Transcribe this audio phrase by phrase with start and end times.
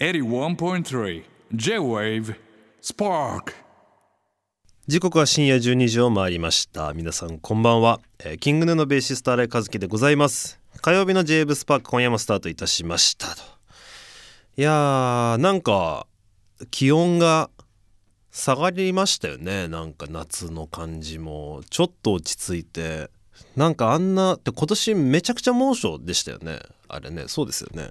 [0.00, 1.22] 81.3
[1.54, 2.34] J-Wave
[2.82, 3.52] Spark.
[4.88, 6.92] 時刻は深夜12時を回りました。
[6.94, 10.58] 皆さんこんばんは、えーキングヌーのベーシスト新井和樹でございます。
[10.80, 13.28] 火曜日の j ブスパーク今夜もスタートいたしました。
[13.28, 13.42] と。
[14.56, 16.08] いやーなんか
[16.72, 17.50] 気温が
[18.32, 19.68] 下がりましたよね。
[19.68, 21.62] なんか夏の感じも。
[21.70, 23.10] ちょっと落ち着いて。
[23.54, 26.58] なんかあんなって今年めちゃくちゃ猛暑でしたよね。
[26.88, 27.90] あれねそうですよね。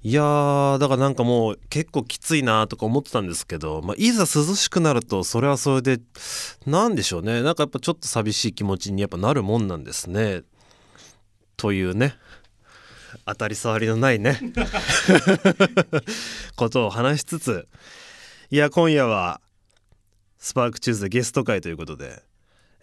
[0.00, 6.00] いやーだからなんかもう結構きついなとか思ってたんですけど、まあ、いざ涼しくなるとそれはそれで
[6.66, 7.42] なんでしょうね。
[7.42, 10.42] なんかやっぱちょっと寂しい気持ちにやっぱなるもんなんですね。
[11.56, 12.14] というね。
[13.26, 14.38] 当たり障りのないね。
[16.54, 17.66] ことを話しつつ
[18.50, 19.40] いや今夜は
[20.38, 22.22] スパークチューズでゲスト会ということで、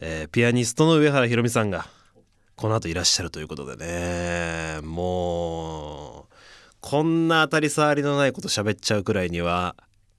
[0.01, 1.87] えーピアニストの上原ひろみさんが
[2.55, 4.81] この後いらっしゃるということでね。
[4.81, 6.14] もう
[6.85, 9.75] こんな当たり障りのないこと喋っちゃうくらいには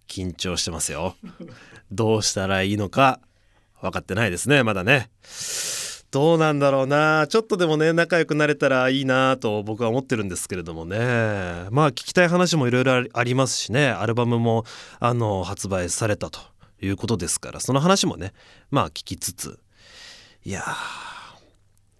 [0.09, 1.15] 緊張してますよ。
[1.93, 3.21] どうしたらいいのか
[3.81, 5.09] 分かってないですねまだね。
[6.11, 7.29] どうなんだろうな。
[7.29, 10.99] ちょっとでもね仲良くなれたらいいなと僕は思ってるんですけれどもね。
[11.71, 13.91] まあ聞きたい話もいろいろありますしね。
[13.91, 14.65] アルバムも
[14.99, 16.41] あの発売されたと
[16.83, 18.33] いうことですからその話もね
[18.73, 19.61] まあ聞きつつ。
[20.45, 20.75] いやー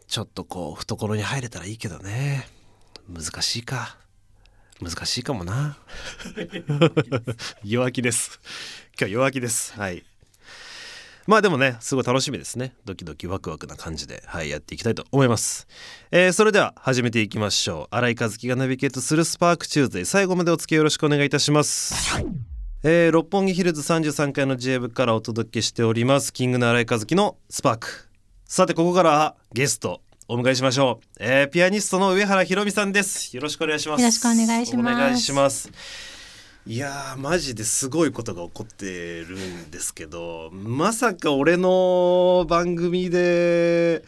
[0.09, 2.49] ちょっとこう懐に入れたらいいけどね。
[3.09, 3.97] 難しいか
[4.81, 5.79] 難しいかもな。
[7.65, 8.41] 弱気です。
[8.99, 9.73] 今日弱気です。
[9.75, 10.05] はい。
[11.27, 12.75] まあでもねすごい楽しみですね。
[12.85, 15.67] ドキドキワクワクな感じではいやっていきたいと思います、
[16.13, 17.95] えーそれでは始めていきましょう。
[17.97, 21.95] 新井和輝がナビゲートする SPARK TUESDAY 最後までお付き合いよろしくお願いいたします。
[22.85, 26.33] えー六本木ヒルズ33階の J 部からお届けしております。
[26.33, 28.09] キングの新井和樹のスパーク。
[28.45, 30.06] さてここからはゲスト。
[30.29, 33.37] お迎えしましょう、えーピアニストの上原ひろみさんです。
[33.37, 34.01] よろしくお願いします。
[34.01, 34.95] よろしくお願いします。
[34.97, 35.71] お願いします。
[36.67, 44.03] いやーマジですごいことが起こってるんですけどまさか俺の番組で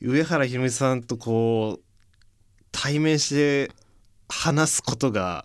[0.00, 1.84] 上原ひろみさんとこう
[2.70, 3.72] 対面して
[4.28, 5.44] 話すことが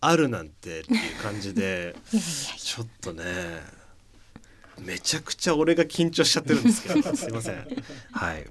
[0.00, 1.96] あるなんてっていう感じで
[2.56, 3.24] ちょっとね
[4.78, 7.66] めちゃくちゃ俺が緊張しちゃってるんですけどすいません。
[8.12, 8.46] はい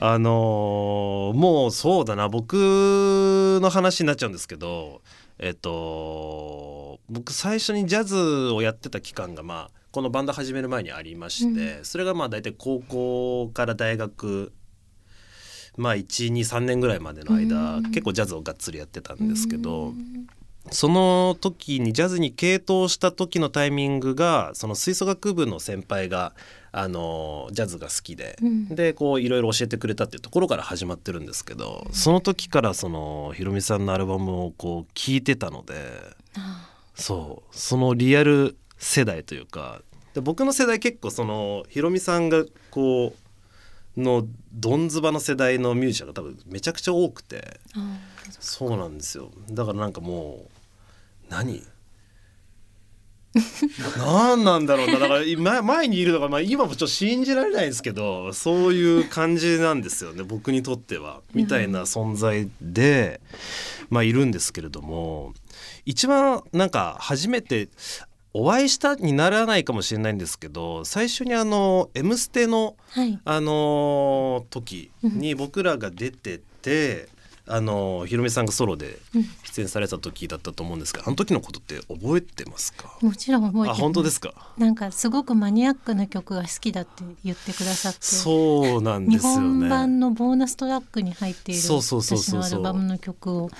[0.00, 2.28] あのーもうそうだな。
[2.28, 2.54] 僕
[3.60, 5.02] の話になっちゃうんですけど
[5.38, 8.16] えっと僕最初にジャズ
[8.52, 14.52] をやってた期間がまあこのバンド始める前にありまして、それがまあ大体高校から大学
[15.76, 17.82] まあ123年ぐらいまでの間、うん。
[17.84, 19.94] 結構ジャズをがっつりやってたんですけど、
[20.70, 26.34] その時にジャズに傾倒した時のタイミングがその吹奏楽部の先輩が
[26.70, 28.68] あのジャズが好きで、うん。
[28.68, 35.74] でこういろいろ教えてくれたっていうところから始まってるんですけどその時からそのひろみさんのアルバムをこう聴いてたので
[36.36, 37.56] あそう。
[37.56, 39.82] そのリアル世代というか
[40.14, 43.14] で僕の世代結構そのひろみさんがこ
[43.96, 47.58] うのどんずばの世代のミュージシャンが多分めちゃくちゃ多くて。
[47.74, 47.98] あ
[48.40, 49.30] そうなんですよ。
[49.50, 51.62] だからなんかもう何？
[53.98, 54.98] 何なんだろうな。
[54.98, 60.22] だから今前にいるのが、まあ、今もちょっと信じられないですけどそういう感じなんですよね。
[60.22, 61.20] 僕にとっては。
[61.34, 63.20] みたいな存在で、
[63.90, 65.34] まあ、いるんですけれども。
[65.84, 67.68] 一番なんか初めて
[68.34, 73.18] お会いしたにならないかもしれないんですけど最初にあの「M ステ」のはい。
[73.24, 77.08] あのー時に僕らが出てて、
[77.48, 79.24] あのーひろみさんがソロでうん。
[79.44, 82.96] 出演された時だったと思うんですがあの時のことって覚えてますか？
[83.00, 83.80] もちろん覚えてあます。
[83.80, 84.32] 本当ですか？
[84.58, 87.98] なんかすごくマニアックな曲が好きだって言ってくださって。
[88.02, 93.50] そうなんで日すよ本版ねのボーナストラックに入っている私のアルバムの曲を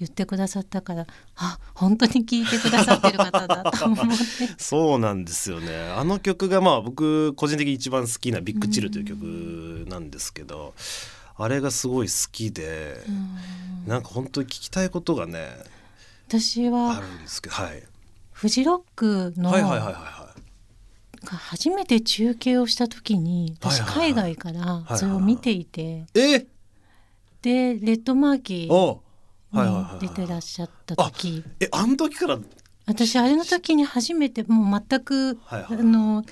[0.00, 1.06] 言ってくださったから
[1.36, 4.14] あ本当に聴いてくださってる方だと思って。
[4.58, 5.92] そうなんですよね。
[5.96, 10.74] あの曲がまあ僕個人的に一番好きな「ビッグチル」という曲なんですけど、
[11.36, 13.88] あれがすごい好きで、うん。
[13.88, 15.64] なんか本当に聞きたいことがねあ
[16.28, 17.82] 私はるんですけどはい、
[18.32, 20.34] フジロックのはいはいはいはいは
[21.22, 21.26] い。
[21.26, 24.32] が初めて中継をした時に私はいはいはい。
[24.32, 24.52] 海外か
[24.88, 26.04] らそれを見ていて。
[26.14, 26.46] え？
[27.42, 29.00] でレッドマーキー
[29.52, 31.44] に出てらっしゃった時。
[31.60, 32.38] えあの時から？
[32.86, 35.78] 私あれの時に初めてもう全く、はいはい。
[35.78, 36.24] あの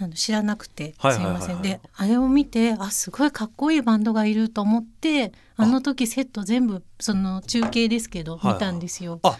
[0.00, 1.32] あの知らなくてすいはいはいはい。
[1.32, 1.62] はいません。
[1.62, 5.66] であれを見てあすごいかっこいいバンドがいると思ってあ。
[5.66, 9.20] の時セット全部その中継ですけどはいはい見たんですよ。
[9.22, 9.38] あ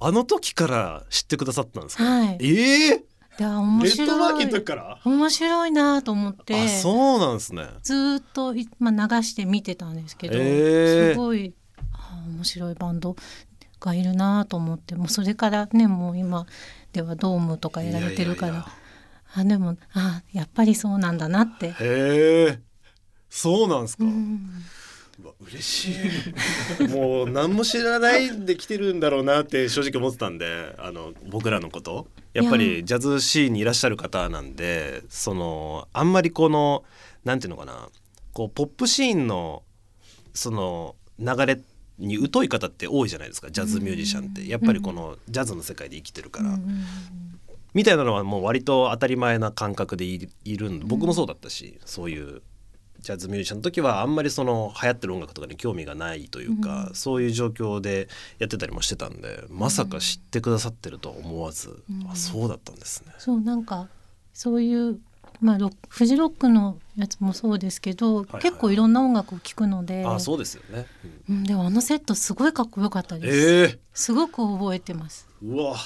[0.00, 3.04] あの時から知ってくださったんですか、はい、ええ
[3.36, 5.00] であ面レッドマーキーの白い時から？
[5.04, 6.54] 面白いなと思って。
[6.54, 7.66] あそうなんですね。
[7.82, 11.12] ずーっとい、まあ、流して見てたんですけど、へー。
[11.12, 11.54] すごい
[11.92, 13.16] あ面白いバンド
[13.80, 16.46] がいるなと思ってもうそれからねもう今
[16.92, 18.66] ではドームとかやられてるから
[19.34, 21.68] あでもあやっぱりそうなんだなって。
[21.68, 22.60] へえ
[23.28, 24.48] そうなんですか、うん。
[25.40, 25.92] 嬉し
[26.80, 26.88] い。
[26.88, 32.08] もう何も知らないで来てるんだろうなって正直思ってたんであの僕らのこと。
[32.32, 36.84] やっぱりジャズシーンにいらっしゃる方なんでそのあんまりこの
[37.24, 37.88] なんていうのかな。
[38.32, 39.62] こうポップシーンの
[40.32, 41.60] その流れ
[41.98, 43.50] に疎い方って多いじゃないですか。
[43.50, 44.46] ジャズミュージシャンって。
[44.46, 47.37] やっぱりこのジャズの世界で生きてるから、うん
[47.74, 52.42] みたいなのはもう割と当たり前な感覚でいいるんで僕もそうだったし、そういう
[53.00, 56.94] ジャズミュージシャンの時はあんまりその流行ってる音楽とかに興味がないというか、うん。
[56.94, 62.10] そういう状況でやってたりもしてたんでまさか知ってくださってるとは思わず、うん。
[62.10, 63.12] あそうだったんですね。
[63.18, 63.88] そうなんか
[64.34, 64.98] そういう、
[65.40, 70.86] まあ、フジロックのやつもそうですけど、はい結構いろんな音楽を聴くのであそうですよね。
[71.28, 75.28] うん、でもあのセットすごいかっこよかったうんです、えすごく覚えてます。
[75.42, 75.76] ー、うわ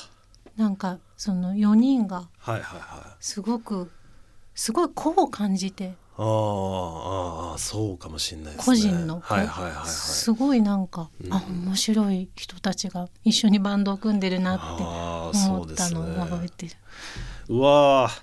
[0.56, 2.28] なんかその4人が。
[3.20, 3.90] すごく
[4.54, 8.64] すごい個を感じてあーあーそうかもしれないですね。
[8.64, 9.88] 個人の個、はいはいはいはい。
[9.88, 16.72] すごいなんか、うんあ面白い人たちが一緒にバンドを組んでるなって思ったのを覚えてる。
[17.48, 18.22] うわー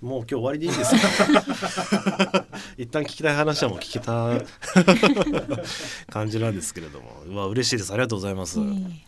[0.00, 2.44] もう今日終わりでいいですか？
[2.76, 4.28] 一旦聞きたい話はもう聞けた
[6.12, 9.00] 感じなんですけれどもうわ嬉しいですありがとうございます、うん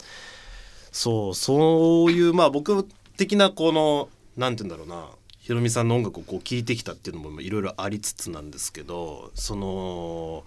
[0.96, 2.88] そうそういうまあ僕
[3.18, 4.08] 的なこの
[4.38, 10.44] なんて言うんだろうなひろみさんの音楽をこう聴いてきたっていうのもいろいろありつつなんですけどその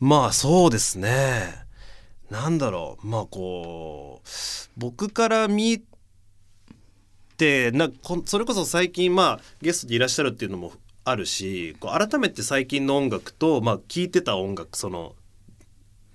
[0.00, 1.54] まあそうですね。
[2.30, 3.06] なんだろう。
[3.06, 4.28] まあこう
[4.76, 5.84] 僕から見
[7.36, 10.72] てなこそれこそ最近まあゲストでいらっしゃるっていうのも
[11.04, 15.14] あるしこう改めて最近の音楽とまあ聴いてた音楽その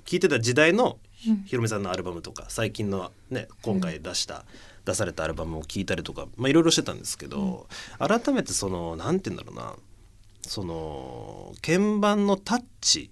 [0.04, 1.44] 聴いてた時代のうん。
[1.46, 4.46] ひろみさんのアルバムとか最近のね今回出した、
[4.86, 7.68] 出されたアルバムを聴いたりとかまあいろいろしてたんですけど、
[8.00, 9.76] 改めてそのなんて言うんだろうな
[10.42, 13.12] その鍵盤のタッチ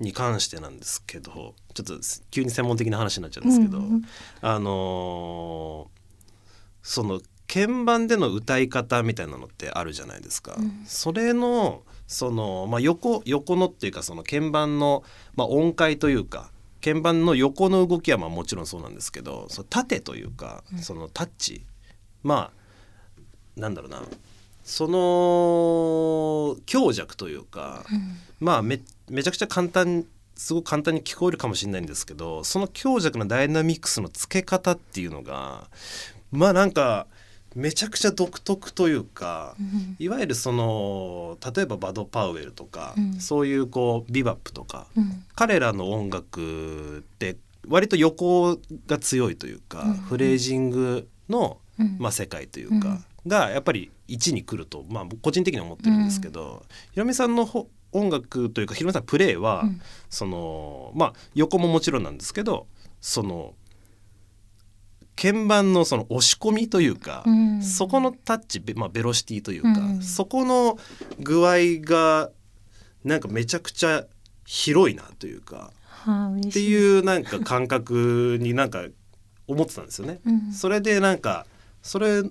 [0.00, 1.94] に関してなんですけどちょっと
[2.30, 4.02] 急に専門的な話になっちゃうんですけど、うんうん。
[4.40, 6.00] あのー
[6.82, 10.54] その鍵盤での歌い方みたいなのってあるじゃないですか。
[10.56, 10.84] うん。
[10.86, 15.02] それのその、まあ、横横のっていうかその鍵盤の、
[15.34, 16.50] まあ、音階というか
[16.82, 21.64] 鍵盤の横の動きはまあもちろんそうなんですけどその縦というか、そのタッチ。
[22.22, 22.50] ま
[23.56, 24.02] あなんだろうな。
[24.62, 27.84] その強弱というか、
[28.38, 30.06] まあめめちゃくちゃ簡単
[30.40, 35.68] すごく簡単に聞こえるかもしれないんですけどその強弱のダイナミックスの付け方っていうのが
[36.32, 37.06] まあなんか
[37.54, 39.96] めちゃくちゃ独特というか、うん。
[39.98, 43.20] いわゆるその例えばバド・パウエルとか、うん。
[43.20, 45.24] そういうこうビバップとか、うん。
[45.34, 47.36] 彼らの音楽って
[47.68, 49.94] 割と横が強いというか、うん。
[49.94, 51.96] フレージングの、うん。
[51.98, 59.80] まあ、世界というか、がやっぱり1に来ると、まあ、僕個人的には思ってるんですけど、ひろみさんのほ音楽というかひろみさんのプレーは、うん。
[60.08, 62.66] そのまあ横ももちろんなんですけど
[63.00, 63.54] その
[65.20, 70.78] 鍵盤のその押し込みというか、うんそこのタッチ、ベまあ、ベロシティというか、うんそこの
[71.18, 72.30] 具合が
[73.04, 74.04] なんかめちゃくちゃ
[74.46, 78.84] 広いなというかはあいっていうなんか感覚になんか
[79.46, 80.20] 思ってたんですよね。
[80.24, 81.46] うんそれでなんか
[81.82, 82.22] それ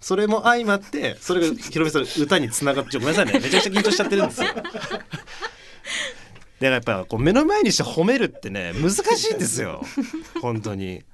[0.00, 4.48] それも相まってそれがひろみさんの歌につながってごめんなさいねめちゃくちゃ緊張しちゃってるんですよ。
[4.48, 4.70] だか
[6.60, 9.84] らやっぱこう目の前にして褒めるってね難しいんですよ
[10.40, 11.04] 本当に。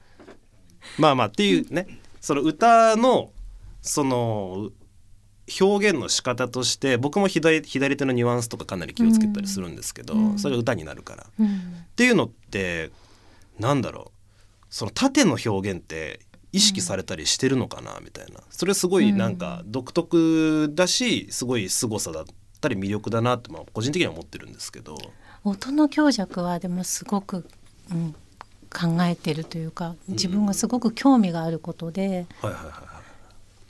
[1.00, 1.86] まあまあっていうね
[2.20, 3.30] その歌の
[3.82, 4.70] その
[5.60, 10.38] 表現の仕方として僕も左左手のニュアンスとかかなり気をつけたりするんですけど、うん。
[10.38, 11.26] それが歌になるから。
[11.40, 11.46] うん。
[11.46, 11.50] っ
[11.96, 12.90] ていうのって
[13.58, 14.20] なんだろう。
[14.68, 16.20] その縦の表現って
[16.52, 18.40] 意識されたりしてるのかなみたいな。
[18.50, 22.24] それすごいなんか独特だしすごい凄さだっ
[22.60, 24.96] たり魅力だなってまあ個人的には思ってるんですけど。
[25.42, 27.48] 音の強弱はでもすごく、
[27.90, 28.14] うん、
[28.72, 32.26] 考えてるというか自分がすごく興味があることで、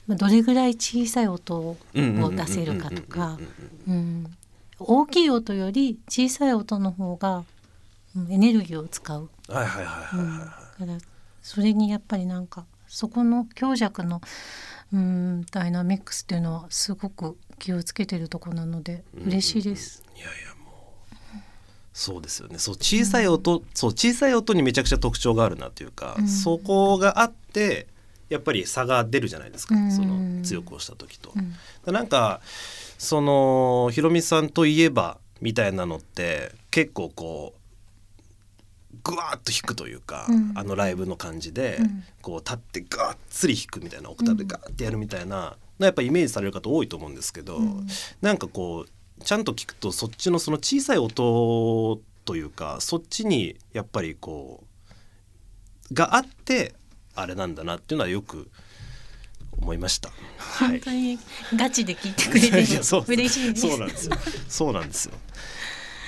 [0.07, 3.37] どれぐらい小さい音を出せるかとか
[3.87, 4.25] うん
[4.79, 7.43] 大きい音より小さい音の方が
[8.15, 10.97] うんエネルギーを使う、から
[11.41, 14.21] それにやっぱりなんかそこの強弱の
[14.93, 20.03] うんダイナミックスっていうのはすごく気をつけてるとこなので嬉しいです。
[20.15, 20.50] いいやいや
[21.93, 22.57] そうですよね。
[22.57, 26.27] そう小さい音、そう小さい音にめちゃくちゃ特徴があるなというか、うん。
[26.27, 27.87] そこがあって
[28.29, 29.91] やっぱり差が出るじゃないですか、うん。
[29.91, 31.33] その強く押した時と。
[31.35, 31.93] うん。
[31.93, 32.41] なんか
[32.97, 37.53] そのひろみさんといえばみたいなのって結構こ
[39.03, 40.51] ぐわーっと弾くというか、うん。
[40.55, 42.03] あのライブの感じで、うん。
[42.21, 47.87] こう立ってがっつり弾くみたいなオクターブでガーってやるみたいな、やっぱイメージされる方多いと思うんですけど、うん。
[48.21, 54.63] なんかこうちゃんと聞くとそっちのその小さい音というかそっちにやっぱりこ
[55.89, 56.73] うがあって
[57.15, 58.49] あれなんだなっていうのはよく
[59.61, 60.09] 思いました。
[60.37, 61.19] はい本当に
[61.55, 63.61] ガチで聞いてくれて 嬉しいです。
[63.61, 64.15] そうなんですよ。
[64.47, 65.13] そうなんですよ。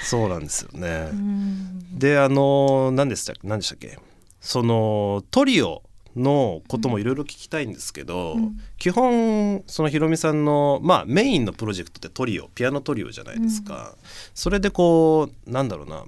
[0.03, 1.09] そうなんですよね。
[1.11, 3.99] うんであの何でした何でしたっけ？
[4.41, 5.83] そのトリオ
[6.15, 8.59] のこともいろいろ聞きたいんですけど、うん。
[8.77, 13.95] 基本そのひろみさんの、まあ、メインのプロジェクトってトリオピアノトリオじゃないですか、
[14.33, 16.03] それでこうなんだろうな。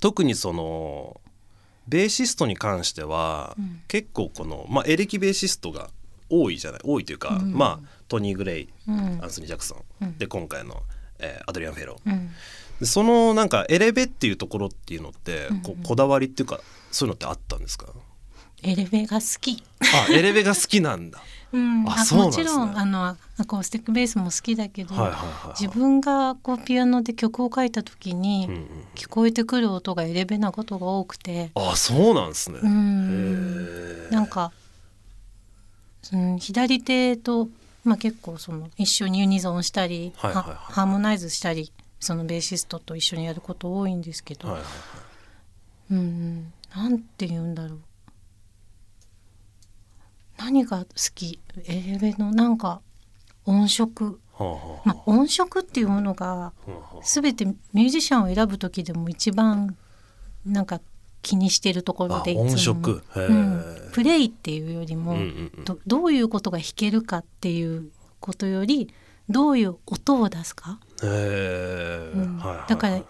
[0.00, 1.20] 特にその
[1.86, 3.80] ベーシストに関しては、うん。
[3.88, 5.90] 結構この、まあ、エレキベーシストが
[6.30, 7.52] 多いじゃない多いというか、うん。
[7.54, 9.18] まあトニー・グレイうん。
[9.22, 10.18] アンソニー・ジャクソン、うん。
[10.18, 10.82] で今回の、
[11.18, 12.28] えーアドリアン・フェロー。
[12.86, 16.60] そのなんかエレベっていうところっていうのってこうんうこだわりっていうか
[16.92, 17.86] そういうのってあったんですか？
[18.62, 19.62] エレベが好き。
[19.80, 21.22] あエレベが好きなんだ。
[21.50, 24.94] うん、あもちろんあのアコースティックベースも好きだけど、
[25.58, 33.66] 自分がこうピアノで曲を書いた時に、聞こえてくる音がエレベなことが多くて、あそうなんですね、うへん、
[34.10, 34.52] えなんか、
[36.12, 37.48] うん、左手と、
[37.82, 44.74] まあ、結構その一緒にユニゾンしたり、ハハーモナイズしたりそのベーシストと一緒にやること多いんですけど、はいはいはい。
[45.92, 47.80] うん、なんて言うんだろう
[50.38, 51.40] 何が好き？
[51.66, 52.80] エレベのなんか
[53.44, 56.52] 音色、はあはまあ、音色っていうものが
[57.02, 59.76] 全てミュージシャンを選ぶ時でも一番
[60.46, 60.80] なんか
[61.20, 62.80] 気にしてるところでいつも。
[63.16, 65.64] うん、プレイっていうよりも、うんうんうん。
[65.64, 67.90] どどういうことが弾けるかっていう
[68.20, 68.92] ことより
[69.28, 72.40] どういう音を出すか、うん。
[72.68, 73.02] だから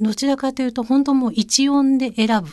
[0.00, 2.50] どちらかというと本当もう一音で選ぶ。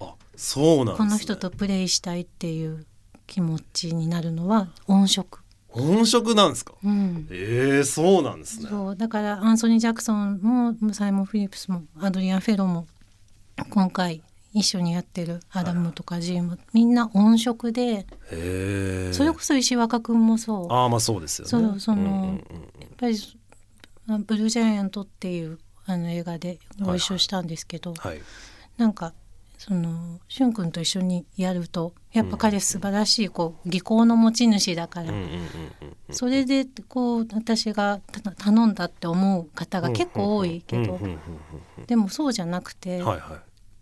[0.00, 2.86] あそうなんね、この人とプレイしたいっていう
[3.28, 5.38] 気持ちになるのは音色。
[5.70, 6.74] 音色なんですか？
[6.82, 7.28] うん。
[7.30, 8.68] ええそうなんですね。
[8.68, 8.96] そう。
[8.96, 12.88] だからアンソニー・ジャクソンもサイモン・フィリップスもアドリアン・フェロも
[13.70, 14.22] 今回
[14.54, 20.72] 一緒にやってるアダムとかジーム、みんな音色でへえそれこそ石若君もそう。
[20.72, 21.50] ああまあそうですよね。
[21.50, 23.16] そうそのんうんうんやっぱり
[24.08, 28.22] あブルージャイアントっていうあの映画でご一緒したんですけど、はい。
[28.78, 29.12] なんか
[29.58, 35.12] そのしゅん君と一緒にやるとやっぱ彼素晴らしいこう技巧の持ち主だから、
[36.10, 41.00] それでこう私がた頼んだって思う方が結構多いけど、
[41.88, 43.38] でもそうじゃなくて、うんはいはい。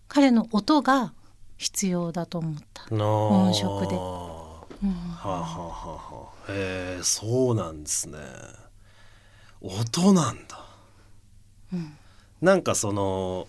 [0.08, 1.12] 彼の音が
[1.58, 2.86] 必要だと思った。
[2.94, 3.96] な音色で。
[3.96, 4.02] は
[5.22, 5.44] あ、はあは
[6.10, 8.18] あはあ、へえそうなんですね。
[9.60, 10.64] 音なんだ、
[11.72, 11.96] うん。
[12.40, 13.46] なんかその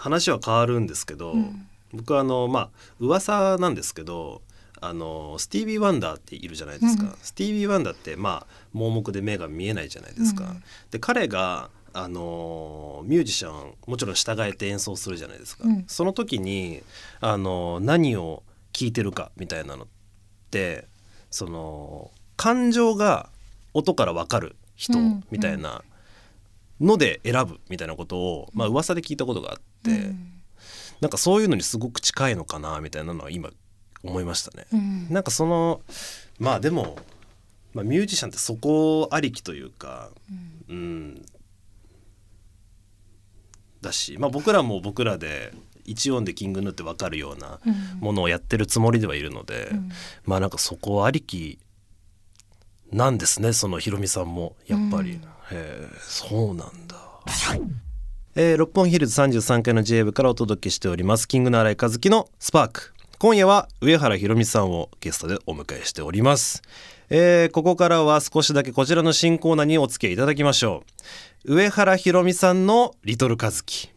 [0.00, 1.66] 話は変わるんですけど、うん。
[1.92, 4.42] 僕はあのまあ噂なんですけど
[4.80, 7.14] あのスティービー・ワンダーっているじゃないですか、うん。
[7.20, 10.62] スティービー・ワンダーってまあ盲目で目が見えないじゃないですか、うん。
[10.90, 15.84] で彼があのミュージシャンもちろん従えて演奏するじゃないですか、うん。
[15.86, 16.82] その時に
[17.20, 18.42] あの何を
[18.72, 19.86] 聴いてるかみたいなのっ
[20.50, 20.86] て
[21.30, 23.28] その感情が
[23.74, 25.24] 音から分かる人うん。
[25.30, 25.82] みたいな
[26.80, 30.32] ので選ぶみたいなことを、まあ噂で聞いたことがあって、うん。
[31.00, 33.50] なんかそういうのにすごく近いのかなみたいなのは今
[34.02, 34.66] 思いましたね。
[34.72, 35.06] うん。
[35.10, 35.80] なんかその
[36.38, 36.96] まあでも、
[37.72, 40.10] まあ、ミュージシャンってそこありきというか、
[40.68, 41.22] うん、
[43.80, 45.52] だし、まあ、僕らも僕らで
[45.84, 48.00] 一音でキングヌーって分かるようなうん。
[48.00, 49.90] ものをやってるつもりではいるので、うん。
[50.24, 51.58] まあなんかそこありき
[52.92, 56.96] なんですねそのひろみさんもやっぱり、うんへえそうなんだ。
[58.36, 61.26] えー六本ヒルズ33階の J 部からお届けしております。
[61.26, 62.94] キングの新井和樹のスパーク。
[63.18, 66.62] 今夜は上原ひろみさんをゲストでお迎えしております、
[67.10, 70.84] えーここからは少しだけこちらの新コーナーにお付き合いいただきましょ
[71.44, 71.54] う。
[71.56, 73.90] 上原ひろみさんのリトル和樹。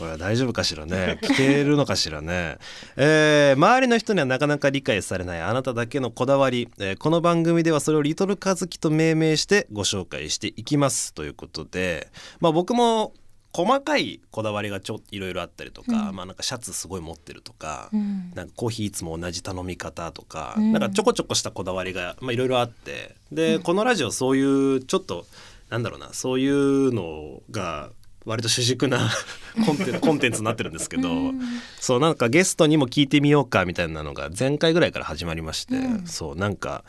[0.00, 1.18] これは大丈夫かしらね。
[1.20, 2.56] 聞けるのかしらね、
[2.96, 12.10] えー周りの人にはなかなか理解されないあなただけのこだわり、えーこの番組ではそれをリトルカズキと命名してご紹介していきますということで。
[12.40, 13.12] まあ僕も
[13.52, 16.16] 細かいこだわりがちょいろいろあったりとか、うん。
[16.16, 18.32] まあなんかシャツすごい持ってるとか、うん。
[18.34, 20.72] なんかコーヒーいつも同じ頼み方とか、うん。
[20.72, 23.16] なんかちょこちょこしたこだわりがまあいろいろあって。
[23.32, 25.26] で、このラジオそういうちょっと
[25.68, 27.90] なんだろうなそういうのが
[28.26, 29.10] 割と主軸な
[29.66, 31.40] コンテンコンテンツになってるんですけど、うん。
[31.80, 36.06] そうなんかゲストにも聞いてみようかみたいなのが前回ぐらいから始まりまして、うん。
[36.06, 36.84] そうなんか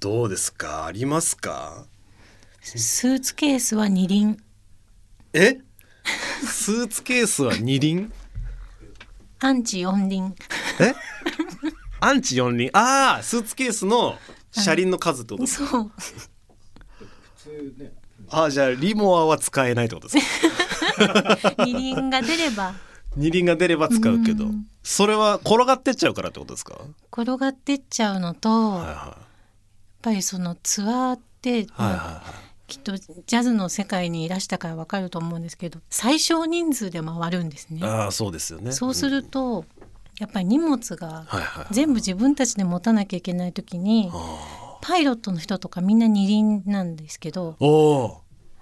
[0.00, 0.86] どうですか？
[0.86, 1.84] ありますか？
[2.62, 4.38] スーツケースは二輪。
[5.32, 5.58] え？
[6.44, 8.10] スーツケースは二輪？
[9.40, 10.34] アンチ四輪。
[10.80, 10.94] え？
[12.00, 12.70] アンチ四輪？
[12.72, 14.18] ああスーツケースの
[14.50, 15.90] 車輪の数ってことですか、そう
[18.30, 20.48] ああじゃあリモアは使えないってことです
[20.96, 21.38] か？
[21.64, 22.74] 二輪が出れば。
[23.16, 24.44] 二輪が出れば使うけど。
[24.44, 24.66] うん。
[24.82, 26.78] それは転がってっちゃうからってことですか？
[27.12, 29.16] 転がってっちゃうのと、はいやっは
[30.02, 31.96] ぱりそのツアーって、いはいはい。
[31.98, 32.22] は
[32.66, 37.80] きっとジャズの世界にいらしたからわかると思うんですけど最小人数で回るんですね。
[37.80, 37.84] い。
[37.84, 38.70] ああそうですよね。
[38.72, 39.64] そうすると、
[40.20, 47.56] やっぱり荷物がはいはい全部自分たちで持たなきゃいけない時にあパイロットの人とかみんな二輪なんですけど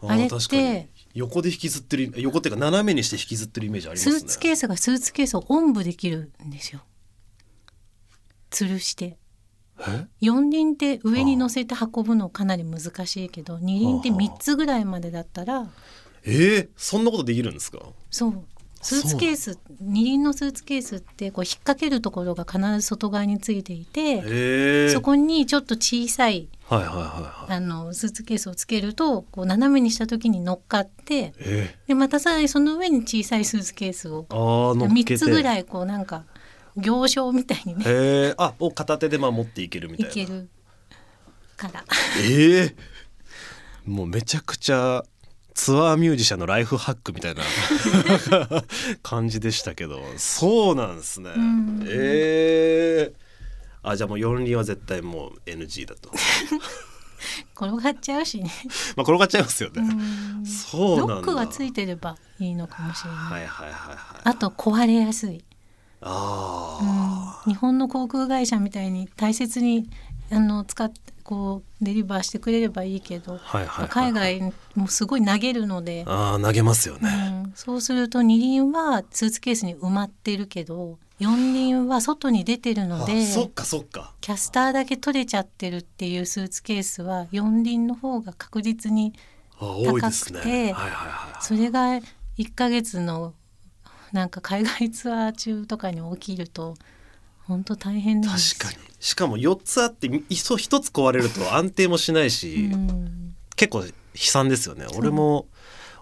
[0.02, 4.20] あれって横で引きずってる横っていうか斜めにして引きずってるイメージありますね。
[4.20, 6.82] スーツケースがスーツケースをおんぶできるんですよ。
[8.50, 9.16] 吊るして。
[9.80, 10.06] え？
[10.20, 15.68] 四輪って上に乗せて運ぶのかなり難しいけど二輪って3つぐらいまでだったら。
[16.24, 17.78] えー、そんなことできるんですか？
[18.10, 18.44] そう。
[18.80, 27.52] スーツケース二輪のスーツケースってこう引っ掛けるところが必ず外側についていて、えー、そこにちょっと小さいはいはいはいはい。
[27.54, 35.14] あのスーツケースをつけるとこう斜めにした時に乗っかってえでまたさらにその上に小さいスーツケースをー、ああ乗っけて。
[35.14, 36.24] 3つぐらいこうなんか
[36.76, 37.84] 行商みたいにね。
[37.86, 38.34] へえ。
[38.36, 40.10] あを片手でまあ持っていけるみたいな。
[40.10, 40.48] いける
[41.56, 41.84] から。
[42.22, 42.76] ええ。
[43.86, 45.02] もうめちゃくちゃ
[45.54, 47.42] ツアーミュージシャンのライフハックみたいな
[49.02, 50.02] 感じでしたけど。
[50.18, 51.30] そうなんですね。
[51.30, 51.82] ん。
[51.88, 53.27] ええ
[53.90, 56.10] あじゃあもう四輪は絶対もう NG だと。
[57.56, 58.50] 転がっちゃうしね。
[58.96, 60.46] まあ転がっちゃいますよね、うん。
[60.46, 61.14] そうなんだ。
[61.14, 64.20] ロックがついてればいいのかもしれない、はいはいはいはい。
[64.24, 65.44] あと壊れやすい、
[66.00, 67.52] あうん。
[67.52, 69.88] 日本の航空会社みたいに大切に
[70.30, 76.06] あの使ってこうデリバーしてくれればいいけど、はいはいはい海外もすごい投げるので。
[76.06, 84.14] ー、あー投げますようね、ん、そうすると二輪はスーツケースに埋まってるけど四輪は外に出てるのであそっかそっか。
[84.22, 89.12] キャスターだけ取れちゃってるっていうスーツケースは四輪の方が確実に
[89.58, 91.98] 高くてはいはいはいそれが
[92.38, 93.34] 1ヶ月の
[94.12, 96.74] なんか海外ツアー中とかに起きると
[97.48, 98.76] 本当大変確かに。
[99.00, 104.86] しかも4つあっていそ1つ壊れると安定もしないし、うん結構悲惨ですよね。
[104.96, 105.46] 俺も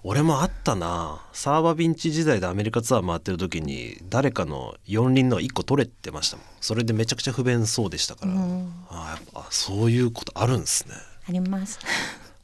[0.03, 1.23] 俺もあったな。
[1.33, 6.47] サーバービンチ時代でアメリカツアー回ってる時に誰かの四輪の1個取れてましたもん。
[6.61, 8.73] それでめちゃくちゃ不便そうでしたから、うん。
[8.91, 10.95] あやっぱそういうことあるんですね。
[11.29, 11.79] あります。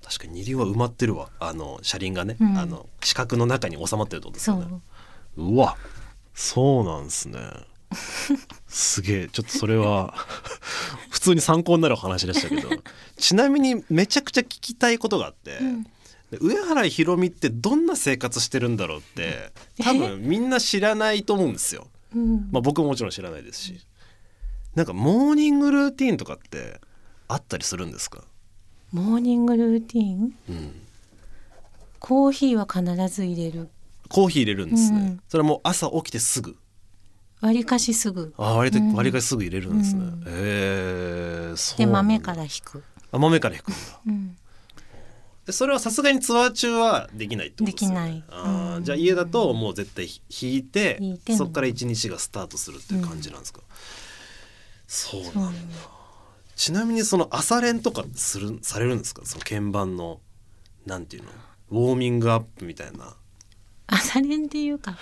[0.03, 1.29] 確かに二輪は埋まってるわ。
[1.41, 2.59] あの車輪がね、うん。
[2.59, 4.81] あの四角の中に収まってるってことですそよね。
[5.37, 5.43] う。
[5.43, 5.77] うわ
[6.35, 7.39] そうなんですね
[8.73, 9.29] すげえ。
[9.29, 10.15] ちょっとそれは
[11.11, 12.71] 普通に参考になる話でしたけど。
[13.17, 15.83] ちなみにめちゃくちゃ聞きたいことがあって、ん。
[16.31, 21.89] で上原ひろみってどんな生活してるんだろうって多分みんな知らないと思うんですよ。
[22.15, 22.49] うん。
[22.51, 23.81] まあ、僕ももちろん知らないですし。
[24.75, 26.81] なんかモーニングルーティンとかって
[27.29, 28.25] あったりするんですか、
[28.91, 30.35] モーニングルーティン？
[30.49, 30.81] うん、
[31.99, 33.69] コーヒーは必ず入れる。
[34.09, 35.21] コーヒー入れるんですね、うん。
[35.29, 36.57] それはもう朝起きてすぐ？
[37.43, 38.33] わりかしすぐ。
[38.39, 38.95] あ割とうん。
[38.95, 40.23] 割りかしすぐ入れるんですね、うん。
[40.23, 43.77] へえそうで豆から引く、あ豆から引くんだ。
[44.07, 44.37] うん、
[45.45, 47.97] でそれはさすがにツアー中はできないってことですよね。
[47.97, 48.25] できない。
[48.29, 48.85] あーうん。
[48.85, 53.61] じゃあ家だともう絶対引いて引いてそこから一日がスタートするっていう感じなんですか、
[54.87, 55.69] そうなんだ。
[56.55, 59.23] ちなみにその朝練とかするされるんですか？
[59.25, 60.21] その鍵盤の
[60.87, 61.31] なんていうの？
[61.71, 63.17] ウォーミングアップみたいな。
[63.89, 64.97] 朝練っていうか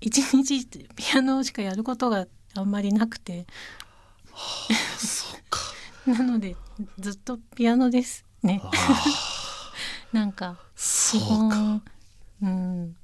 [0.00, 3.46] 一日ピアノしかやることがあんまりなくて。
[4.98, 5.60] そっか。
[6.06, 6.56] なので
[6.98, 8.60] ずっとピアノですね。
[8.64, 8.70] あ。
[10.12, 11.82] なんかそう基か本、
[12.42, 12.96] うん、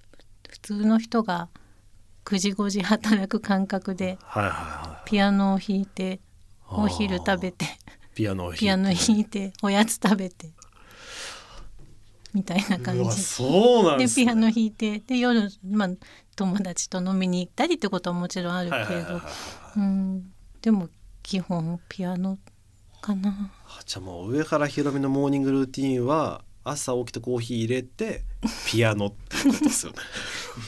[0.48, 1.48] 普通の人が
[2.24, 4.18] 9時5時働く感覚で
[5.04, 6.20] ピアノを弾いて
[6.68, 7.68] お昼食べてい
[8.14, 8.60] ピアノを弾いて。
[8.60, 10.50] ピアノ弾いておやつ食べて
[12.36, 13.22] みたいな感じ。
[13.22, 15.88] そうなんです、ね、でピアノ弾いてで夜、まあ、
[16.36, 19.22] 友達と飲みに行ったりってことはもちろんあるけれど
[20.60, 20.90] でも
[21.22, 22.38] 基本ピアノ
[23.00, 23.50] かな。
[23.66, 28.22] あじゃあもう上原ひろみのモーニングルーティンは朝起きてコーヒー入れて
[28.66, 29.98] ピアノってことですよね。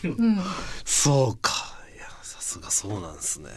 [0.17, 0.39] うん。
[0.85, 1.53] そうか。
[1.95, 3.51] いやさすがそうなんですね。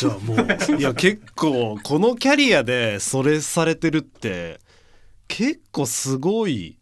[0.00, 4.60] じゃあもういや結構このキャリアでそれされてるって
[5.28, 6.76] 結構すごい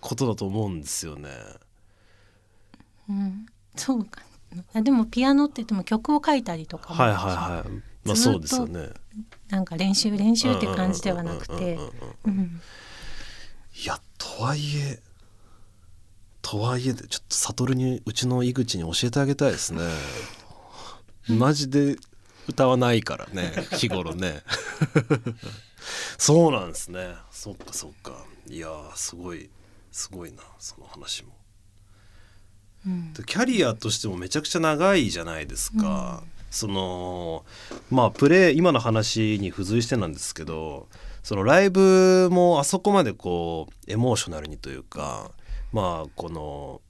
[0.00, 1.30] ことだと思うんですよね。
[3.08, 3.46] うん。
[3.76, 4.22] そうか。
[4.72, 7.70] あでもピアノって言っても曲を書いたりとかもはいはいはい。
[8.04, 8.90] まあそうですよね。
[9.48, 11.78] なんか練習練習って感じではなくて。
[13.78, 15.00] いやとはいえ
[16.40, 19.82] とはいえでちょっと悟にうちの井口に教えてあげたいですね。
[21.28, 21.96] マジで
[22.48, 24.42] 歌わないからね日頃ね
[26.18, 27.14] そうなんですね。
[27.30, 28.24] そっかそっか。
[28.48, 29.50] いやーすごい
[29.90, 31.32] すごいなその話も。
[32.86, 33.12] うん。
[33.12, 37.44] でキャリアとしてもめちゃくちゃ長いじゃないですか、その
[37.90, 40.88] まあプレイ今の話に付随してなんですけど
[41.22, 45.30] そのライブもあそこまでこうエモーショナルにというか
[45.72, 46.80] まあこの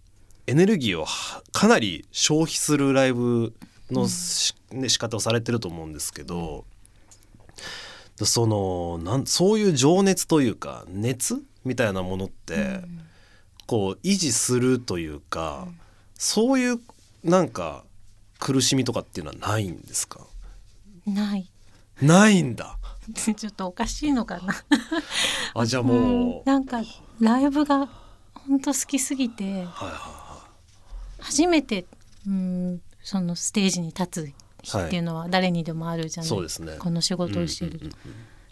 [0.47, 3.55] エネルギーをはかなり消費するライブ
[3.91, 6.65] のし、ね、仕方をされてると思うんですけど、
[8.25, 12.81] そのなんそういう情熱というか熱みたいなものって、
[13.67, 15.69] こう維持するというか、
[16.15, 16.81] そういう
[17.25, 17.85] なんか
[18.39, 20.21] 苦しみとかっていうのはないんですか？
[21.07, 21.51] ない。
[22.01, 22.79] ないんだ。
[23.15, 24.55] ちょっとおかしいのかな。
[25.55, 25.85] あじゃあう。
[25.85, 26.83] んもう、なんか
[27.21, 27.89] ライブが
[28.35, 30.47] 本当好きすぎてはいは
[31.21, 31.87] 初めて
[32.27, 34.35] うんそのステージに立つ日
[34.69, 36.77] っていうのは誰にでもあるじゃない、ですね。
[36.79, 37.93] この仕事をしてると、うんうんうん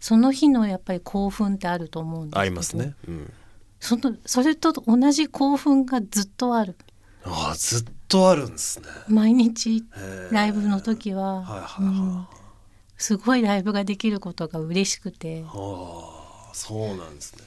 [0.05, 2.40] その日のやっぱり興奮ってあると思うんですけど。
[2.40, 3.33] ありますね、うん、
[3.81, 6.77] そのそれと同じ興奮がずっとある。
[7.24, 8.87] ああずっとあるんですね。
[9.09, 9.83] 毎日
[10.31, 12.27] ライブの時は、はいはいはいうん。
[12.98, 15.42] すごいライブができることが嬉しくて。
[15.46, 17.44] ああそうなんですね。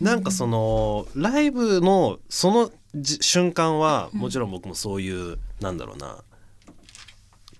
[0.00, 6.24] なんかそのライブのそのじ瞬間はもちろん僕もそういう、なんだろうな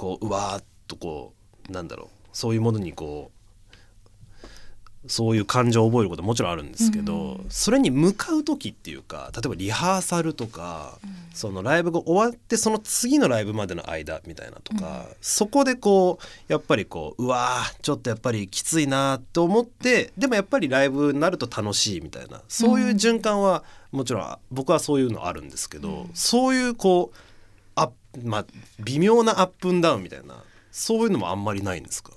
[0.01, 1.35] こううわーっとこ
[1.69, 3.31] うなんだろうそういうものにこ
[5.05, 10.99] うそういう感情を覚えることはもちろんあるんですけど、それに向かう時っていうか例えばリハーサルとか、
[11.33, 27.30] そのライブが終わってその次のライブまでの間みたいなとか、そこでこうやっぱりこううわーちょっとやっぱりきついなと思ってでもやっぱりライブになると楽しいみたいなそういう循環はもちろん僕はそういうのあるんですけど、そういうこう
[28.25, 28.47] まあ
[28.81, 32.13] 微妙なアップンダウンみたいなそういうのもあんまりないんですか？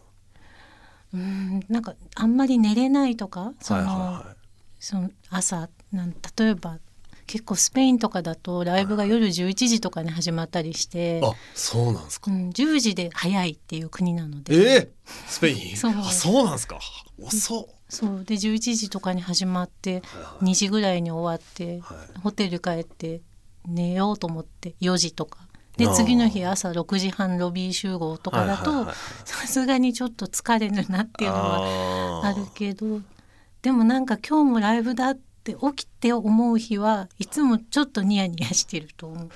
[1.13, 4.35] うんなんかあんまり寝れないとかその,、はいはいはい。
[4.79, 6.79] その朝なん例えば
[7.25, 14.89] 結構スペインとかだとライブが夜11時とかに始まったりして、あそうなんですか、うん、10時で早いっていう国なので、えー、
[15.27, 15.77] スペイン？
[15.77, 15.91] そう。
[15.95, 16.79] あそうなんですか。
[17.21, 17.65] 遅っ。
[17.87, 18.25] そう。
[18.25, 22.19] で11時とかに始まってはいはい2時ぐらいに終わって、はい。
[22.19, 23.21] ホテル帰って
[23.65, 25.39] 寝ようと思って4時とか
[25.77, 28.85] で次の日朝6時半ロビー集合とかだと
[29.25, 33.01] さすがにちょっと疲れるなっていうのはあるけど
[33.63, 39.29] でもなんか今日もライブだって起きて思う日はいつもちょっとニヤニヤしてると思う。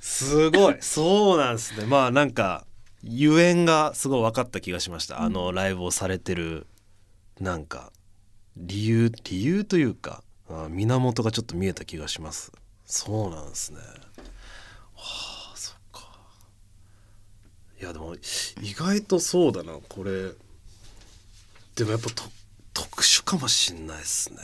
[0.00, 0.76] すごい。
[0.80, 1.86] そうなんですね。
[1.86, 2.66] まあなんか
[3.02, 6.66] ゆえんがすごい分かった気がしました、あのライブをされてる
[7.40, 7.92] なんか
[8.56, 12.52] 理由理由というかあ源がちょっと見えた気がします。
[12.84, 13.78] そうなんですね。
[13.78, 15.35] はあ
[17.80, 18.14] いやでも
[18.62, 20.32] 意外とそうだなこれ。
[21.74, 22.24] でもやっぱと
[22.72, 24.38] 特殊かもしんないですね。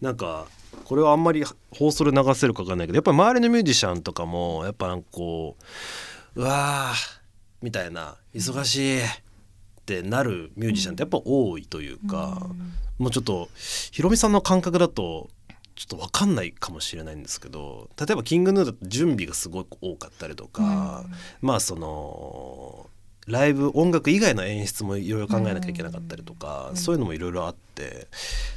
[0.00, 0.46] なんか
[0.84, 5.56] これはあんまり放送で流せるか分かんないけどやっぱり周りのミュージシャンとかもやっぱなんかこ
[6.36, 7.18] ううわー
[7.62, 9.08] みたいな忙しいっ
[9.84, 12.46] てなるミュージシャンってやっぱ多いというか、
[12.98, 13.48] もうちょっと
[13.90, 15.30] ヒロミさんの感覚だと
[15.78, 21.04] ちょっと分かんないかもしれないんですけど例えばキングヌーだと準備がすごく多かったりとか、
[21.40, 22.90] まあその
[23.28, 28.08] ライブ音楽以外の演出もいろいろ考えなきゃいけなかったりとか、そういうのもいろいろあって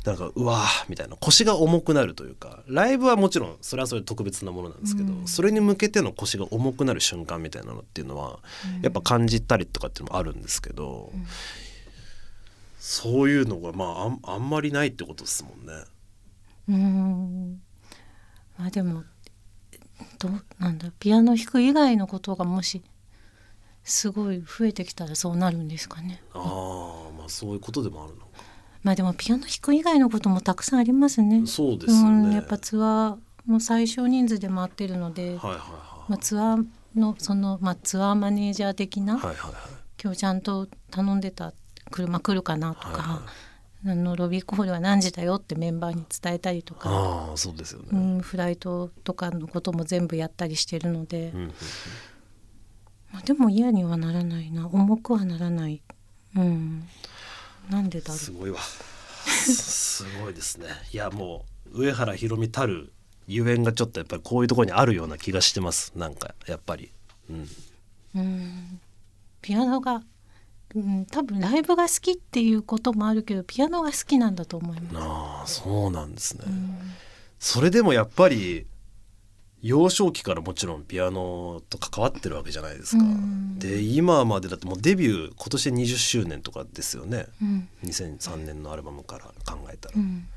[0.03, 8.39] なんかうわーみたいな腰が重くなるというかライブはもちろんそれはそれで特別なものなんですけど、それに向けての腰が重くなる瞬間みたいなのっていうのは、
[8.81, 11.12] やっぱ感じたりとかっていうのもあるんですけど、
[12.79, 15.84] そういうのがまああんあんまりないってことですもんね。
[16.67, 17.62] うーん
[18.58, 19.04] まあでも
[20.19, 22.82] どうなんだピアノ弾く以外のことがもし
[23.84, 26.21] すごい増えてきたらそうなるんですかね。
[26.34, 26.39] あ
[27.10, 28.28] あまあそういうことでもあるのか。
[28.84, 31.45] まあでもピアノ弾く以外のこともたくさんありますね。
[31.45, 32.28] そうですよね。
[32.28, 39.54] うん、やっぱツアーも最小人数で回ってるので、はいはいはまあ、ツアーのその、まあ、ツアーマネージャー的な、いはいはいはい。
[40.02, 41.54] 今日ちゃんと頼んでた
[41.89, 43.21] 車来るかなとか、はいは
[43.84, 47.88] あのロビーコールは何時だよってメンバーに伝えたりとか、ああそうですよね。
[47.91, 51.48] うん、フライトとかのことも全部やったりしてるので、うんうん
[53.12, 55.82] まあ、でも嫌にはならないな重くはならない、
[56.36, 56.88] うん、
[57.70, 58.60] なんでだろうすごいわ。
[59.26, 60.67] すすごいですね。
[60.91, 62.91] いやもう上原ひろみたる
[63.28, 65.94] ゆえんがちょっとやっぱりこういうところにあるような気がしてます。
[65.96, 66.91] なんかやっぱり。
[67.30, 67.48] うん。
[68.15, 68.80] うん
[69.41, 70.04] ピアノが、
[70.75, 74.97] うん、多分ライブが好きっていうこともあるけどピアノが好きなんだと思います。
[74.97, 76.45] ああそうなんですね。
[77.39, 78.67] それでもやっぱり
[79.62, 83.03] 幼少期からもちろんピアノと関わってるわけじゃないですか。
[83.03, 87.27] うんで今までだってもうデビュー今年で20周年とかですよね。
[87.41, 90.27] うん2003年のアルバムから考えたら、うん